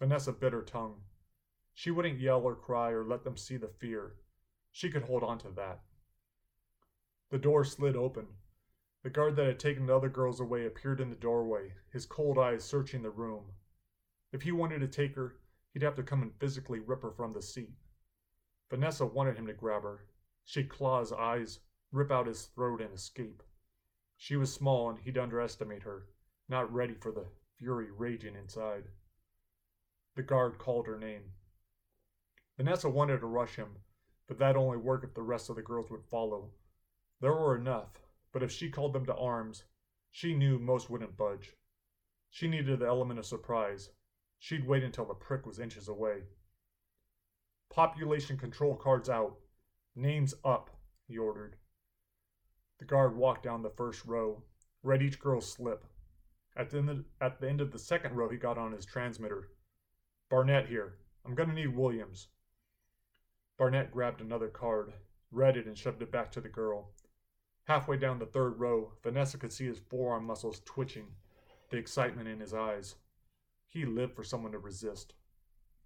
Vanessa 0.00 0.32
bit 0.32 0.52
her 0.52 0.62
tongue. 0.62 0.96
She 1.74 1.92
wouldn't 1.92 2.18
yell 2.18 2.40
or 2.40 2.56
cry 2.56 2.90
or 2.90 3.04
let 3.04 3.22
them 3.22 3.36
see 3.36 3.56
the 3.56 3.68
fear. 3.68 4.16
She 4.72 4.90
could 4.90 5.04
hold 5.04 5.22
on 5.22 5.38
to 5.38 5.50
that. 5.50 5.78
The 7.30 7.38
door 7.38 7.64
slid 7.64 7.94
open. 7.94 8.26
The 9.02 9.10
guard 9.10 9.34
that 9.36 9.46
had 9.46 9.58
taken 9.58 9.86
the 9.86 9.96
other 9.96 10.08
girls 10.08 10.38
away 10.38 10.64
appeared 10.64 11.00
in 11.00 11.10
the 11.10 11.16
doorway, 11.16 11.74
his 11.90 12.06
cold 12.06 12.38
eyes 12.38 12.64
searching 12.64 13.02
the 13.02 13.10
room. 13.10 13.52
If 14.30 14.42
he 14.42 14.52
wanted 14.52 14.78
to 14.80 14.88
take 14.88 15.16
her, 15.16 15.36
he'd 15.72 15.82
have 15.82 15.96
to 15.96 16.04
come 16.04 16.22
and 16.22 16.34
physically 16.38 16.78
rip 16.78 17.02
her 17.02 17.10
from 17.10 17.32
the 17.32 17.42
seat. 17.42 17.74
Vanessa 18.70 19.04
wanted 19.04 19.36
him 19.36 19.46
to 19.48 19.52
grab 19.52 19.82
her. 19.82 20.06
She'd 20.44 20.68
claw 20.68 21.00
his 21.00 21.12
eyes, 21.12 21.60
rip 21.90 22.10
out 22.12 22.26
his 22.26 22.46
throat, 22.46 22.80
and 22.80 22.94
escape. 22.94 23.42
She 24.16 24.36
was 24.36 24.52
small 24.52 24.88
and 24.88 24.98
he'd 25.00 25.18
underestimate 25.18 25.82
her, 25.82 26.06
not 26.48 26.72
ready 26.72 26.94
for 26.94 27.10
the 27.10 27.26
fury 27.58 27.90
raging 27.90 28.36
inside. 28.36 28.84
The 30.14 30.22
guard 30.22 30.58
called 30.58 30.86
her 30.86 30.98
name. 30.98 31.32
Vanessa 32.56 32.88
wanted 32.88 33.18
to 33.18 33.26
rush 33.26 33.56
him, 33.56 33.78
but 34.28 34.38
that 34.38 34.56
only 34.56 34.76
worked 34.76 35.04
if 35.04 35.14
the 35.14 35.22
rest 35.22 35.50
of 35.50 35.56
the 35.56 35.62
girls 35.62 35.90
would 35.90 36.04
follow. 36.04 36.50
There 37.20 37.32
were 37.32 37.56
enough, 37.56 38.00
but 38.32 38.42
if 38.42 38.50
she 38.50 38.70
called 38.70 38.92
them 38.92 39.06
to 39.06 39.14
arms, 39.14 39.64
she 40.10 40.34
knew 40.34 40.58
most 40.58 40.90
wouldn't 40.90 41.16
budge. 41.16 41.54
She 42.30 42.48
needed 42.48 42.78
the 42.78 42.86
element 42.86 43.18
of 43.18 43.26
surprise. 43.26 43.90
She'd 44.38 44.66
wait 44.66 44.82
until 44.82 45.04
the 45.04 45.14
prick 45.14 45.46
was 45.46 45.58
inches 45.58 45.88
away. 45.88 46.22
Population 47.70 48.36
control 48.36 48.74
cards 48.74 49.08
out. 49.08 49.36
Names 49.94 50.34
up, 50.44 50.70
he 51.06 51.18
ordered. 51.18 51.56
The 52.78 52.84
guard 52.86 53.16
walked 53.16 53.42
down 53.44 53.62
the 53.62 53.70
first 53.70 54.04
row, 54.04 54.42
read 54.82 55.02
each 55.02 55.20
girl's 55.20 55.50
slip. 55.50 55.84
At 56.56 56.70
the, 56.70 56.78
end, 56.78 57.04
at 57.20 57.40
the 57.40 57.48
end 57.48 57.60
of 57.60 57.70
the 57.70 57.78
second 57.78 58.14
row, 58.14 58.28
he 58.28 58.36
got 58.36 58.58
on 58.58 58.72
his 58.72 58.84
transmitter. 58.84 59.50
Barnett 60.28 60.68
here. 60.68 60.98
I'm 61.24 61.34
gonna 61.34 61.52
need 61.52 61.76
Williams. 61.76 62.28
Barnett 63.58 63.92
grabbed 63.92 64.20
another 64.20 64.48
card, 64.48 64.92
read 65.30 65.56
it, 65.56 65.66
and 65.66 65.78
shoved 65.78 66.02
it 66.02 66.10
back 66.10 66.32
to 66.32 66.40
the 66.40 66.48
girl. 66.48 66.90
Halfway 67.64 67.96
down 67.96 68.18
the 68.18 68.26
third 68.26 68.58
row, 68.58 68.92
Vanessa 69.02 69.38
could 69.38 69.52
see 69.52 69.66
his 69.66 69.78
forearm 69.78 70.24
muscles 70.24 70.60
twitching, 70.64 71.06
the 71.70 71.76
excitement 71.76 72.28
in 72.28 72.40
his 72.40 72.52
eyes. 72.52 72.96
He 73.68 73.86
lived 73.86 74.16
for 74.16 74.24
someone 74.24 74.52
to 74.52 74.58
resist, 74.58 75.14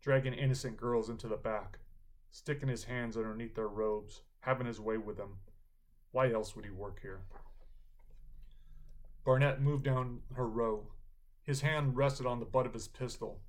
dragging 0.01 0.33
innocent 0.33 0.79
girls 0.79 1.11
into 1.11 1.29
the 1.29 1.37
back, 1.37 1.79
sticking 2.31 2.71
his 2.71 2.85
hands 2.85 3.17
underneath 3.17 3.55
their 3.55 3.69
robes, 3.69 4.23
having 4.41 4.67
his 4.67 4.81
way 4.81 4.97
with 4.97 5.19
them. 5.19 5.39
Why 6.13 6.33
else 6.33 6.57
would 6.57 6.65
he 6.65 6.71
work 6.71 7.01
here? 7.03 7.21
Barnett 9.25 9.61
moved 9.61 9.85
down 9.85 10.23
her 10.35 10.49
row. 10.49 10.93
His 11.43 11.61
hand 11.61 11.97
rested 11.97 12.25
on 12.25 12.41
the 12.41 12.47
butt 12.47 12.67
of 12.67 12.75
his 12.75 12.89
pistol. 12.89 13.43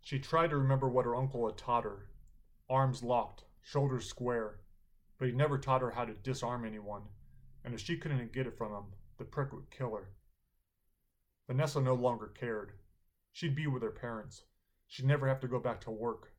She 0.00 0.20
tried 0.20 0.50
to 0.50 0.56
remember 0.56 0.88
what 0.88 1.06
her 1.06 1.16
uncle 1.16 1.46
had 1.46 1.58
taught 1.58 1.84
her 1.84 2.06
arms 2.70 3.02
locked, 3.02 3.44
shoulders 3.62 4.06
square, 4.06 4.60
but 5.18 5.26
he 5.26 5.34
never 5.34 5.58
taught 5.58 5.80
her 5.80 5.90
how 5.90 6.04
to 6.04 6.12
disarm 6.12 6.64
anyone 6.64 7.02
and 7.68 7.74
if 7.74 7.84
she 7.84 7.98
couldn't 7.98 8.32
get 8.32 8.46
it 8.46 8.56
from 8.56 8.72
him, 8.72 8.84
the 9.18 9.26
prick 9.26 9.52
would 9.52 9.70
kill 9.70 9.94
her. 9.94 10.08
Vanessa 11.46 11.78
no 11.82 11.92
longer 11.92 12.28
cared. 12.28 12.72
She'd 13.30 13.54
be 13.54 13.66
with 13.66 13.82
her 13.82 13.90
parents. 13.90 14.44
She'd 14.86 15.04
never 15.04 15.28
have 15.28 15.40
to 15.40 15.48
go 15.48 15.58
back 15.58 15.78
to 15.82 15.90
work. 15.90 16.32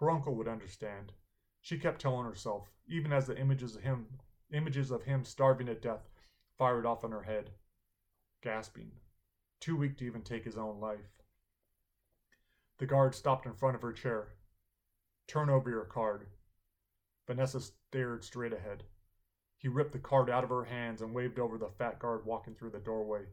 Her 0.00 0.10
uncle 0.10 0.34
would 0.34 0.48
understand. 0.48 1.12
She 1.60 1.78
kept 1.78 2.00
telling 2.00 2.26
herself, 2.26 2.68
even 2.88 3.12
as 3.12 3.28
the 3.28 3.38
images 3.38 3.76
of 3.76 3.82
him 3.82 4.08
images 4.52 4.90
of 4.90 5.04
him 5.04 5.24
starving 5.24 5.68
to 5.68 5.74
death 5.76 6.10
fired 6.58 6.84
off 6.84 7.04
in 7.04 7.12
her 7.12 7.22
head. 7.22 7.50
Gasping, 8.42 8.90
too 9.60 9.76
weak 9.76 9.96
to 9.98 10.04
even 10.04 10.22
take 10.22 10.44
his 10.44 10.58
own 10.58 10.80
life. 10.80 11.22
The 12.78 12.86
guard 12.86 13.14
stopped 13.14 13.46
in 13.46 13.54
front 13.54 13.76
of 13.76 13.82
her 13.82 13.92
chair. 13.92 14.34
Turn 15.28 15.48
over 15.48 15.70
your 15.70 15.84
card. 15.84 16.26
Vanessa 17.28 17.60
stared 17.60 18.24
straight 18.24 18.52
ahead. 18.52 18.82
He 19.66 19.72
ripped 19.72 19.90
the 19.90 19.98
card 19.98 20.30
out 20.30 20.44
of 20.44 20.50
her 20.50 20.62
hands 20.62 21.02
and 21.02 21.12
waved 21.12 21.40
over 21.40 21.58
the 21.58 21.70
fat 21.70 21.98
guard 21.98 22.24
walking 22.24 22.54
through 22.54 22.70
the 22.70 22.78
doorway. 22.78 23.26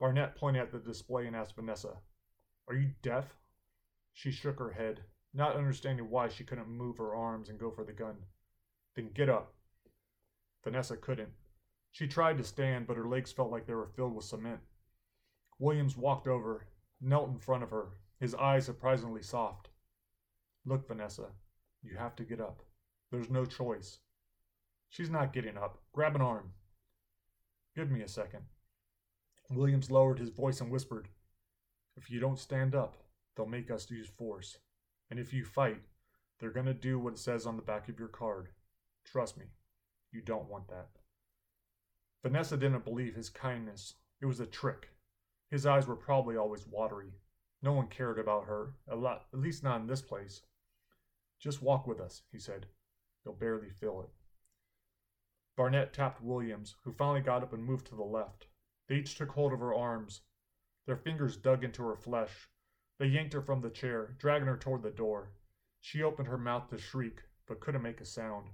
Barnett 0.00 0.36
pointed 0.36 0.62
at 0.62 0.72
the 0.72 0.78
display 0.78 1.26
and 1.26 1.36
asked 1.36 1.54
Vanessa, 1.54 1.98
Are 2.66 2.74
you 2.74 2.92
deaf? 3.02 3.36
She 4.14 4.30
shook 4.30 4.58
her 4.58 4.70
head, 4.70 5.04
not 5.34 5.54
understanding 5.54 6.08
why 6.08 6.28
she 6.28 6.44
couldn't 6.44 6.70
move 6.70 6.96
her 6.96 7.14
arms 7.14 7.50
and 7.50 7.58
go 7.58 7.70
for 7.70 7.84
the 7.84 7.92
gun. 7.92 8.24
Then 8.96 9.10
get 9.12 9.28
up. 9.28 9.52
Vanessa 10.62 10.96
couldn't. 10.96 11.34
She 11.92 12.08
tried 12.08 12.38
to 12.38 12.42
stand, 12.44 12.86
but 12.86 12.96
her 12.96 13.06
legs 13.06 13.30
felt 13.30 13.50
like 13.50 13.66
they 13.66 13.74
were 13.74 13.92
filled 13.94 14.14
with 14.14 14.24
cement. 14.24 14.60
Williams 15.58 15.94
walked 15.94 16.26
over, 16.26 16.68
knelt 17.02 17.28
in 17.28 17.38
front 17.38 17.62
of 17.62 17.70
her, 17.70 17.88
his 18.18 18.34
eyes 18.34 18.64
surprisingly 18.64 19.22
soft. 19.22 19.68
Look, 20.64 20.88
Vanessa, 20.88 21.32
you 21.82 21.98
have 21.98 22.16
to 22.16 22.24
get 22.24 22.40
up. 22.40 22.62
There's 23.10 23.28
no 23.28 23.44
choice. 23.44 23.98
She's 24.94 25.10
not 25.10 25.32
getting 25.32 25.58
up. 25.58 25.82
Grab 25.92 26.14
an 26.14 26.20
arm. 26.20 26.52
Give 27.74 27.90
me 27.90 28.02
a 28.02 28.08
second. 28.08 28.42
Williams 29.50 29.90
lowered 29.90 30.20
his 30.20 30.30
voice 30.30 30.60
and 30.60 30.70
whispered, 30.70 31.08
If 31.96 32.12
you 32.12 32.20
don't 32.20 32.38
stand 32.38 32.76
up, 32.76 32.94
they'll 33.34 33.44
make 33.44 33.72
us 33.72 33.90
use 33.90 34.06
force. 34.06 34.56
And 35.10 35.18
if 35.18 35.32
you 35.32 35.44
fight, 35.44 35.80
they're 36.38 36.52
going 36.52 36.66
to 36.66 36.74
do 36.74 37.00
what 37.00 37.14
it 37.14 37.18
says 37.18 37.44
on 37.44 37.56
the 37.56 37.62
back 37.62 37.88
of 37.88 37.98
your 37.98 38.06
card. 38.06 38.50
Trust 39.04 39.36
me, 39.36 39.46
you 40.12 40.20
don't 40.20 40.48
want 40.48 40.68
that. 40.68 40.90
Vanessa 42.22 42.56
didn't 42.56 42.84
believe 42.84 43.16
his 43.16 43.30
kindness. 43.30 43.94
It 44.20 44.26
was 44.26 44.38
a 44.38 44.46
trick. 44.46 44.90
His 45.50 45.66
eyes 45.66 45.88
were 45.88 45.96
probably 45.96 46.36
always 46.36 46.68
watery. 46.68 47.14
No 47.62 47.72
one 47.72 47.88
cared 47.88 48.20
about 48.20 48.46
her, 48.46 48.74
a 48.88 48.94
lot, 48.94 49.26
at 49.32 49.40
least 49.40 49.64
not 49.64 49.80
in 49.80 49.88
this 49.88 50.02
place. 50.02 50.42
Just 51.40 51.62
walk 51.62 51.84
with 51.84 51.98
us, 51.98 52.22
he 52.30 52.38
said. 52.38 52.66
You'll 53.24 53.34
barely 53.34 53.70
feel 53.70 54.00
it. 54.02 54.23
Barnett 55.56 55.92
tapped 55.92 56.20
Williams, 56.20 56.74
who 56.82 56.92
finally 56.92 57.20
got 57.20 57.42
up 57.42 57.52
and 57.52 57.64
moved 57.64 57.86
to 57.86 57.94
the 57.94 58.02
left. 58.02 58.46
They 58.88 58.96
each 58.96 59.16
took 59.16 59.30
hold 59.30 59.52
of 59.52 59.60
her 59.60 59.74
arms. 59.74 60.22
Their 60.86 60.96
fingers 60.96 61.36
dug 61.36 61.62
into 61.62 61.84
her 61.84 61.96
flesh. 61.96 62.48
They 62.98 63.06
yanked 63.06 63.34
her 63.34 63.42
from 63.42 63.60
the 63.60 63.70
chair, 63.70 64.16
dragging 64.18 64.48
her 64.48 64.56
toward 64.56 64.82
the 64.82 64.90
door. 64.90 65.30
She 65.80 66.02
opened 66.02 66.28
her 66.28 66.38
mouth 66.38 66.68
to 66.70 66.78
shriek, 66.78 67.22
but 67.46 67.60
couldn't 67.60 67.82
make 67.82 68.00
a 68.00 68.04
sound. 68.04 68.48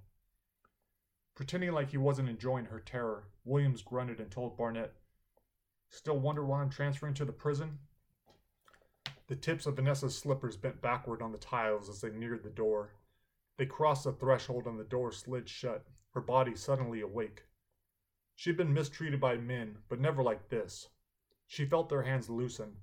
Pretending 1.34 1.72
like 1.72 1.90
he 1.90 1.96
wasn't 1.96 2.28
enjoying 2.28 2.66
her 2.66 2.80
terror, 2.80 3.28
Williams 3.44 3.82
grunted 3.82 4.20
and 4.20 4.30
told 4.30 4.58
Barnett, 4.58 4.94
Still 5.88 6.18
wonder 6.18 6.44
why 6.44 6.60
I'm 6.60 6.70
transferring 6.70 7.14
to 7.14 7.24
the 7.24 7.32
prison? 7.32 7.78
The 9.26 9.36
tips 9.36 9.66
of 9.66 9.76
Vanessa's 9.76 10.18
slippers 10.18 10.56
bent 10.56 10.82
backward 10.82 11.22
on 11.22 11.32
the 11.32 11.38
tiles 11.38 11.88
as 11.88 12.00
they 12.00 12.10
neared 12.10 12.42
the 12.42 12.50
door. 12.50 12.94
They 13.56 13.66
crossed 13.66 14.04
the 14.04 14.12
threshold 14.12 14.66
and 14.66 14.78
the 14.78 14.84
door 14.84 15.12
slid 15.12 15.48
shut, 15.48 15.86
her 16.12 16.20
body 16.20 16.54
suddenly 16.54 17.00
awake. 17.00 17.44
She'd 18.34 18.56
been 18.56 18.72
mistreated 18.72 19.20
by 19.20 19.36
men, 19.36 19.78
but 19.88 20.00
never 20.00 20.22
like 20.22 20.48
this. 20.48 20.88
She 21.46 21.66
felt 21.66 21.88
their 21.88 22.02
hands 22.02 22.30
loosen. 22.30 22.76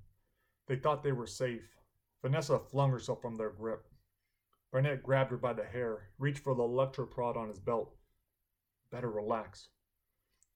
They 0.66 0.76
thought 0.76 1.02
they 1.02 1.12
were 1.12 1.26
safe. 1.26 1.76
Vanessa 2.22 2.58
flung 2.58 2.90
herself 2.90 3.20
from 3.22 3.36
their 3.36 3.50
grip. 3.50 3.86
Barnett 4.70 5.02
grabbed 5.02 5.30
her 5.30 5.36
by 5.36 5.54
the 5.54 5.64
hair, 5.64 6.10
reached 6.18 6.44
for 6.44 6.54
the 6.54 6.62
electroprod 6.62 7.36
on 7.36 7.48
his 7.48 7.58
belt. 7.58 7.96
Better 8.90 9.10
relax. 9.10 9.68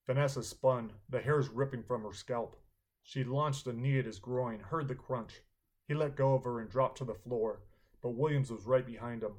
Vanessa 0.05 0.43
spun, 0.43 0.93
the 1.09 1.21
hairs 1.21 1.49
ripping 1.49 1.83
from 1.83 2.03
her 2.03 2.13
scalp. 2.13 2.55
She 3.01 3.23
launched 3.23 3.67
a 3.67 3.73
knee 3.73 3.99
at 3.99 4.05
his 4.05 4.19
groin, 4.19 4.59
heard 4.59 4.87
the 4.87 4.95
crunch. 4.95 5.41
He 5.87 5.93
let 5.93 6.15
go 6.15 6.33
of 6.33 6.43
her 6.43 6.59
and 6.59 6.69
dropped 6.69 6.97
to 6.99 7.05
the 7.05 7.13
floor, 7.13 7.61
but 8.01 8.15
Williams 8.15 8.51
was 8.51 8.65
right 8.65 8.85
behind 8.85 9.23
him. 9.23 9.33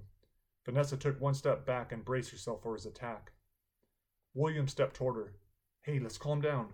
Vanessa 0.64 0.96
took 0.96 1.20
one 1.20 1.34
step 1.34 1.66
back 1.66 1.92
and 1.92 2.04
braced 2.04 2.30
herself 2.30 2.62
for 2.62 2.74
his 2.74 2.86
attack. 2.86 3.32
William 4.32 4.66
stepped 4.66 4.96
toward 4.96 5.16
her. 5.16 5.34
Hey, 5.82 5.98
let's 5.98 6.18
calm 6.18 6.40
down. 6.40 6.72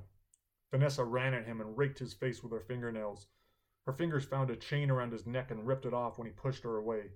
Vanessa 0.70 1.04
ran 1.04 1.34
at 1.34 1.46
him 1.46 1.60
and 1.60 1.76
raked 1.76 1.98
his 1.98 2.14
face 2.14 2.42
with 2.42 2.52
her 2.52 2.60
fingernails. 2.60 3.26
Her 3.86 3.92
fingers 3.92 4.24
found 4.24 4.50
a 4.50 4.56
chain 4.56 4.90
around 4.90 5.12
his 5.12 5.26
neck 5.26 5.50
and 5.50 5.66
ripped 5.66 5.86
it 5.86 5.94
off 5.94 6.18
when 6.18 6.26
he 6.26 6.32
pushed 6.32 6.62
her 6.62 6.76
away. 6.76 7.10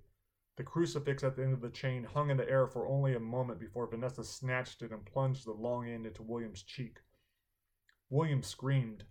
The 0.57 0.65
crucifix 0.65 1.23
at 1.23 1.37
the 1.37 1.43
end 1.43 1.53
of 1.53 1.61
the 1.61 1.71
chain 1.71 2.05
hung 2.05 2.31
in 2.31 2.37
the 2.37 2.49
air 2.49 2.67
for 2.67 2.87
only 2.87 3.15
a 3.15 3.21
moment 3.21 3.61
before 3.61 3.87
Vanessa 3.87 4.25
snatched 4.25 4.83
it 4.83 4.91
and 4.91 5.05
plunged 5.05 5.47
the 5.47 5.53
long 5.53 5.89
end 5.89 6.07
into 6.07 6.23
William's 6.23 6.63
cheek. 6.63 6.99
William 8.11 8.43
screamed, 8.43 9.05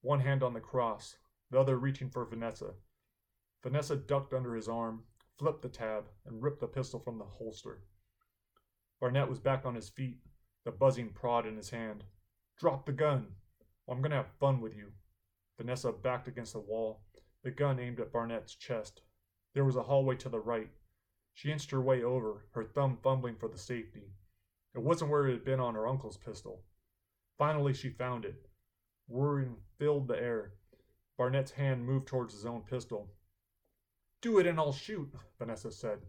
one 0.00 0.20
hand 0.20 0.42
on 0.42 0.54
the 0.54 0.60
cross, 0.60 1.16
the 1.50 1.58
other 1.58 1.78
reaching 1.78 2.10
for 2.10 2.24
Vanessa. 2.24 2.74
Vanessa 3.62 3.96
ducked 3.96 4.32
under 4.32 4.54
his 4.54 4.68
arm, 4.68 5.04
flipped 5.38 5.62
the 5.62 5.68
tab, 5.68 6.04
and 6.26 6.42
ripped 6.42 6.60
the 6.60 6.66
pistol 6.66 6.98
from 7.00 7.18
the 7.18 7.24
holster. 7.24 7.80
Barnett 9.00 9.28
was 9.28 9.38
back 9.38 9.64
on 9.64 9.74
his 9.74 9.88
feet, 9.88 10.18
the 10.64 10.72
buzzing 10.72 11.10
prod 11.10 11.46
in 11.46 11.56
his 11.56 11.70
hand. 11.70 12.04
Drop 12.58 12.84
the 12.84 12.92
gun! 12.92 13.28
I'm 13.88 14.02
gonna 14.02 14.16
have 14.16 14.32
fun 14.40 14.60
with 14.60 14.76
you. 14.76 14.92
Vanessa 15.56 15.92
backed 15.92 16.28
against 16.28 16.52
the 16.52 16.60
wall, 16.60 17.00
the 17.42 17.50
gun 17.50 17.78
aimed 17.78 18.00
at 18.00 18.12
Barnett's 18.12 18.54
chest. 18.54 19.02
There 19.54 19.64
was 19.64 19.76
a 19.76 19.82
hallway 19.82 20.16
to 20.16 20.28
the 20.28 20.40
right. 20.40 20.70
She 21.34 21.52
inched 21.52 21.70
her 21.70 21.80
way 21.80 22.02
over, 22.02 22.46
her 22.50 22.64
thumb 22.64 22.98
fumbling 23.02 23.36
for 23.36 23.48
the 23.48 23.58
safety. 23.58 24.12
It 24.74 24.80
wasn't 24.80 25.10
where 25.10 25.26
it 25.26 25.32
had 25.32 25.44
been 25.44 25.60
on 25.60 25.74
her 25.74 25.86
uncle's 25.86 26.16
pistol. 26.16 26.64
Finally, 27.38 27.74
she 27.74 27.90
found 27.90 28.24
it. 28.24 28.48
Whirring 29.06 29.56
filled 29.78 30.08
the 30.08 30.20
air. 30.20 30.54
Barnett's 31.16 31.52
hand 31.52 31.86
moved 31.86 32.08
towards 32.08 32.34
his 32.34 32.44
own 32.44 32.62
pistol. 32.62 33.08
Do 34.20 34.38
it 34.38 34.46
and 34.46 34.58
I'll 34.58 34.72
shoot, 34.72 35.12
Vanessa 35.38 35.70
said. 35.70 36.00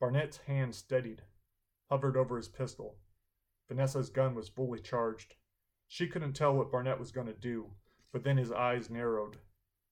Barnett's 0.00 0.38
hand 0.38 0.74
steadied, 0.74 1.22
hovered 1.88 2.16
over 2.16 2.36
his 2.36 2.48
pistol. 2.48 2.98
Vanessa's 3.68 4.10
gun 4.10 4.34
was 4.34 4.48
fully 4.48 4.80
charged. 4.80 5.36
She 5.86 6.08
couldn't 6.08 6.32
tell 6.32 6.54
what 6.56 6.72
Barnett 6.72 6.98
was 6.98 7.12
going 7.12 7.28
to 7.28 7.32
do, 7.32 7.70
but 8.12 8.24
then 8.24 8.36
his 8.36 8.50
eyes 8.50 8.90
narrowed. 8.90 9.38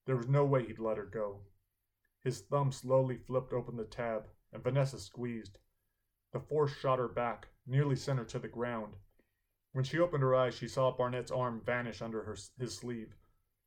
There 0.05 0.17
was 0.17 0.27
no 0.27 0.43
way 0.43 0.65
he'd 0.65 0.79
let 0.79 0.97
her 0.97 1.05
go. 1.05 1.41
His 2.23 2.41
thumb 2.41 2.71
slowly 2.71 3.17
flipped 3.17 3.53
open 3.53 3.77
the 3.77 3.85
tab, 3.85 4.27
and 4.51 4.61
Vanessa 4.61 4.99
squeezed. 4.99 5.57
The 6.33 6.39
force 6.39 6.75
shot 6.75 6.99
her 6.99 7.07
back, 7.07 7.47
nearly 7.65 7.95
sent 7.95 8.19
her 8.19 8.25
to 8.25 8.39
the 8.39 8.47
ground. 8.47 8.95
When 9.71 9.85
she 9.85 9.99
opened 9.99 10.23
her 10.23 10.35
eyes, 10.35 10.53
she 10.53 10.67
saw 10.67 10.91
Barnett's 10.91 11.31
arm 11.31 11.61
vanish 11.65 12.01
under 12.01 12.23
her, 12.23 12.35
his 12.59 12.75
sleeve. 12.75 13.15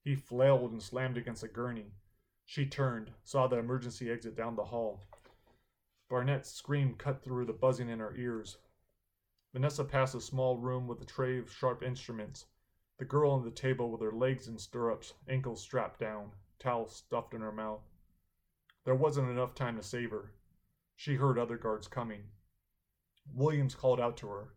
He 0.04 0.14
flailed 0.14 0.72
and 0.72 0.82
slammed 0.82 1.16
against 1.16 1.42
a 1.42 1.48
gurney. 1.48 1.92
She 2.48 2.64
turned, 2.64 3.12
saw 3.24 3.48
the 3.48 3.58
emergency 3.58 4.10
exit 4.10 4.36
down 4.36 4.54
the 4.54 4.64
hall. 4.64 5.02
Barnett's 6.08 6.50
scream 6.50 6.94
cut 6.94 7.20
through 7.20 7.44
the 7.46 7.52
buzzing 7.52 7.88
in 7.88 7.98
her 7.98 8.14
ears. 8.16 8.58
Vanessa 9.52 9.84
passed 9.84 10.14
a 10.14 10.20
small 10.20 10.56
room 10.56 10.86
with 10.86 11.02
a 11.02 11.04
tray 11.04 11.38
of 11.38 11.52
sharp 11.52 11.82
instruments. 11.82 12.46
The 12.98 13.04
girl 13.04 13.32
on 13.32 13.44
the 13.44 13.50
table 13.50 13.90
with 13.90 14.00
her 14.00 14.12
legs 14.12 14.46
in 14.46 14.58
stirrups, 14.58 15.14
ankles 15.28 15.60
strapped 15.60 15.98
down, 15.98 16.32
towel 16.60 16.86
stuffed 16.86 17.34
in 17.34 17.40
her 17.40 17.52
mouth. 17.52 17.82
There 18.84 18.94
wasn't 18.94 19.28
enough 19.28 19.54
time 19.54 19.76
to 19.76 19.82
save 19.82 20.12
her. 20.12 20.32
She 20.94 21.16
heard 21.16 21.38
other 21.38 21.58
guards 21.58 21.88
coming. 21.88 22.30
Williams 23.34 23.74
called 23.74 24.00
out 24.00 24.16
to 24.18 24.28
her. 24.28 24.54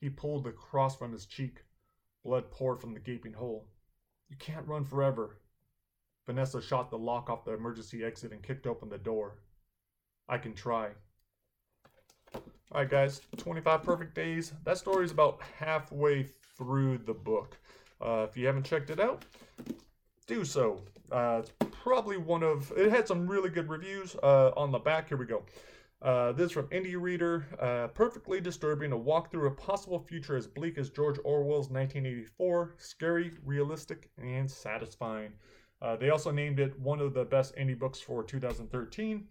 He 0.00 0.08
pulled 0.08 0.44
the 0.44 0.52
cross 0.52 0.96
from 0.96 1.12
his 1.12 1.26
cheek. 1.26 1.64
Blood 2.22 2.52
poured 2.52 2.80
from 2.80 2.94
the 2.94 3.00
gaping 3.00 3.32
hole. 3.32 3.66
You 4.28 4.36
can't 4.36 4.68
run 4.68 4.84
forever. 4.84 5.38
Vanessa 6.26 6.60
shot 6.60 6.90
the 6.90 6.98
lock 6.98 7.28
off 7.28 7.44
the 7.44 7.52
emergency 7.52 8.04
exit 8.04 8.32
and 8.32 8.42
kicked 8.42 8.66
open 8.66 8.88
the 8.88 8.98
door. 8.98 9.38
I 10.28 10.38
can 10.38 10.54
try. 10.54 10.90
Alright, 12.72 12.88
guys, 12.88 13.20
25 13.36 13.82
Perfect 13.82 14.14
Days. 14.14 14.52
That 14.64 14.78
story 14.78 15.04
is 15.04 15.10
about 15.10 15.40
halfway 15.58 16.22
through 16.56 16.98
the 16.98 17.12
book. 17.12 17.58
Uh, 18.00 18.26
if 18.28 18.36
you 18.36 18.46
haven't 18.46 18.64
checked 18.64 18.90
it 18.90 18.98
out, 18.98 19.24
do 20.26 20.44
so. 20.44 20.80
Uh, 21.10 21.42
it's 21.42 21.52
probably 21.70 22.16
one 22.16 22.42
of, 22.42 22.72
it 22.76 22.90
had 22.90 23.06
some 23.06 23.26
really 23.26 23.50
good 23.50 23.68
reviews 23.68 24.16
uh, 24.22 24.52
on 24.56 24.70
the 24.70 24.78
back. 24.78 25.08
Here 25.08 25.18
we 25.18 25.26
go. 25.26 25.42
Uh, 26.00 26.32
this 26.32 26.50
from 26.50 26.66
Indie 26.68 27.00
Reader. 27.00 27.46
Uh, 27.60 27.88
perfectly 27.88 28.40
disturbing, 28.40 28.92
a 28.92 28.96
walk 28.96 29.30
through 29.30 29.46
a 29.46 29.54
possible 29.54 30.00
future 30.00 30.36
as 30.36 30.46
bleak 30.46 30.78
as 30.78 30.90
George 30.90 31.18
Orwell's 31.24 31.70
1984. 31.70 32.74
Scary, 32.78 33.32
realistic, 33.44 34.10
and 34.18 34.50
satisfying. 34.50 35.32
Uh, 35.82 35.96
they 35.96 36.10
also 36.10 36.30
named 36.30 36.60
it 36.60 36.78
one 36.78 37.00
of 37.00 37.12
the 37.12 37.24
best 37.24 37.56
indie 37.56 37.78
books 37.78 38.00
for 38.00 38.22
2013. 38.22 39.26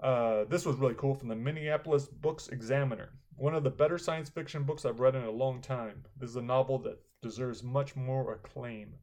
Uh, 0.00 0.44
this 0.44 0.66
was 0.66 0.76
really 0.76 0.94
cool 0.94 1.14
from 1.14 1.28
the 1.28 1.34
Minneapolis 1.34 2.06
Books 2.06 2.48
Examiner. 2.48 3.10
One 3.36 3.54
of 3.54 3.64
the 3.64 3.70
better 3.70 3.96
science 3.96 4.28
fiction 4.28 4.64
books 4.64 4.84
I've 4.84 5.00
read 5.00 5.14
in 5.14 5.22
a 5.22 5.30
long 5.30 5.62
time. 5.62 6.04
This 6.18 6.30
is 6.30 6.36
a 6.36 6.42
novel 6.42 6.78
that 6.80 7.00
deserves 7.22 7.62
much 7.62 7.96
more 7.96 8.34
acclaim. 8.34 8.94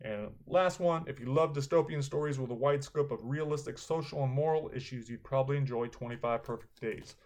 And 0.00 0.28
last 0.46 0.80
one, 0.80 1.04
if 1.06 1.18
you 1.18 1.32
love 1.32 1.54
dystopian 1.54 2.04
stories 2.04 2.38
with 2.38 2.50
a 2.50 2.54
wide 2.54 2.84
scope 2.84 3.10
of 3.10 3.18
realistic 3.22 3.78
social 3.78 4.22
and 4.22 4.32
moral 4.32 4.70
issues, 4.74 5.08
you'd 5.08 5.24
probably 5.24 5.56
enjoy 5.56 5.88
25 5.88 6.42
Perfect 6.42 6.80
Days. 6.80 7.16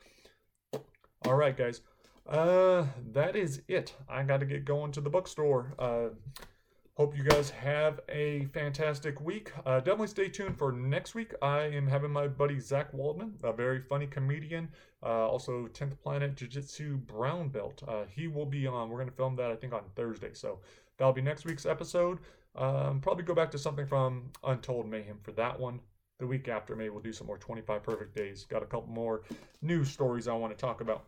All 1.27 1.35
right, 1.35 1.57
guys. 1.57 1.83
Uh, 2.27 2.87
that 3.13 3.37
is 3.37 3.63
it. 3.69 3.95
I 4.09 4.23
got 4.23 4.41
to 4.41 4.47
get 4.47 4.65
going 4.65 4.93
to 4.93 5.01
the 5.01 5.11
bookstore. 5.11 5.75
Uh, 5.79 6.09
hope 6.99 7.17
you 7.17 7.23
guys 7.23 7.49
have 7.49 8.01
a 8.09 8.45
fantastic 8.47 9.21
week. 9.21 9.53
Uh, 9.65 9.79
definitely 9.79 10.09
stay 10.09 10.29
tuned 10.29 10.59
for 10.59 10.73
next 10.73 11.15
week. 11.15 11.33
I 11.41 11.61
am 11.61 11.87
having 11.87 12.11
my 12.11 12.27
buddy 12.27 12.59
Zach 12.59 12.93
Waldman, 12.93 13.35
a 13.45 13.53
very 13.53 13.81
funny 13.81 14.09
comedian, 14.09 14.69
uh, 15.05 15.29
also 15.29 15.69
10th 15.69 15.97
Planet 16.03 16.35
Jiu 16.35 16.49
Jitsu 16.49 16.97
brown 16.97 17.51
belt. 17.51 17.85
Uh, 17.87 18.03
he 18.13 18.27
will 18.27 18.47
be 18.47 18.67
on. 18.67 18.89
We're 18.89 18.97
going 18.97 19.11
to 19.11 19.15
film 19.15 19.37
that, 19.37 19.53
I 19.53 19.55
think, 19.55 19.73
on 19.73 19.83
Thursday. 19.95 20.31
So 20.33 20.59
that'll 20.97 21.13
be 21.13 21.23
next 21.23 21.45
week's 21.45 21.67
episode. 21.67 22.19
Um, 22.57 22.99
probably 23.01 23.23
go 23.23 23.35
back 23.35 23.53
to 23.53 23.59
something 23.59 23.87
from 23.87 24.31
Untold 24.43 24.91
Mayhem 24.91 25.21
for 25.23 25.31
that 25.33 25.59
one. 25.59 25.79
The 26.19 26.27
week 26.27 26.49
after, 26.49 26.75
maybe 26.75 26.91
we'll 26.91 27.01
do 27.01 27.13
some 27.13 27.29
more 27.29 27.39
25 27.39 27.81
Perfect 27.81 28.17
Days. 28.17 28.45
Got 28.45 28.65
a 28.65 28.67
couple 28.67 28.89
more 28.89 29.23
news 29.63 29.89
stories 29.89 30.27
I 30.27 30.35
want 30.35 30.53
to 30.53 30.61
talk 30.61 30.81
about. 30.81 31.05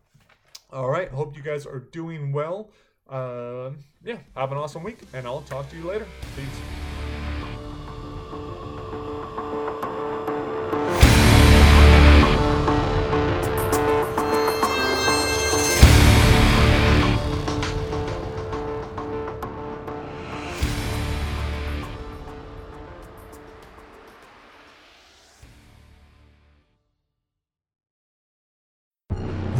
All 0.71 0.89
right. 0.89 1.09
Hope 1.09 1.35
you 1.35 1.43
guys 1.43 1.65
are 1.65 1.79
doing 1.79 2.31
well. 2.31 2.71
Uh, 3.09 3.71
yeah. 4.03 4.17
Have 4.35 4.51
an 4.51 4.57
awesome 4.57 4.83
week, 4.83 4.99
and 5.13 5.25
I'll 5.27 5.41
talk 5.41 5.69
to 5.69 5.77
you 5.77 5.83
later. 5.83 6.07
Peace. 6.35 6.90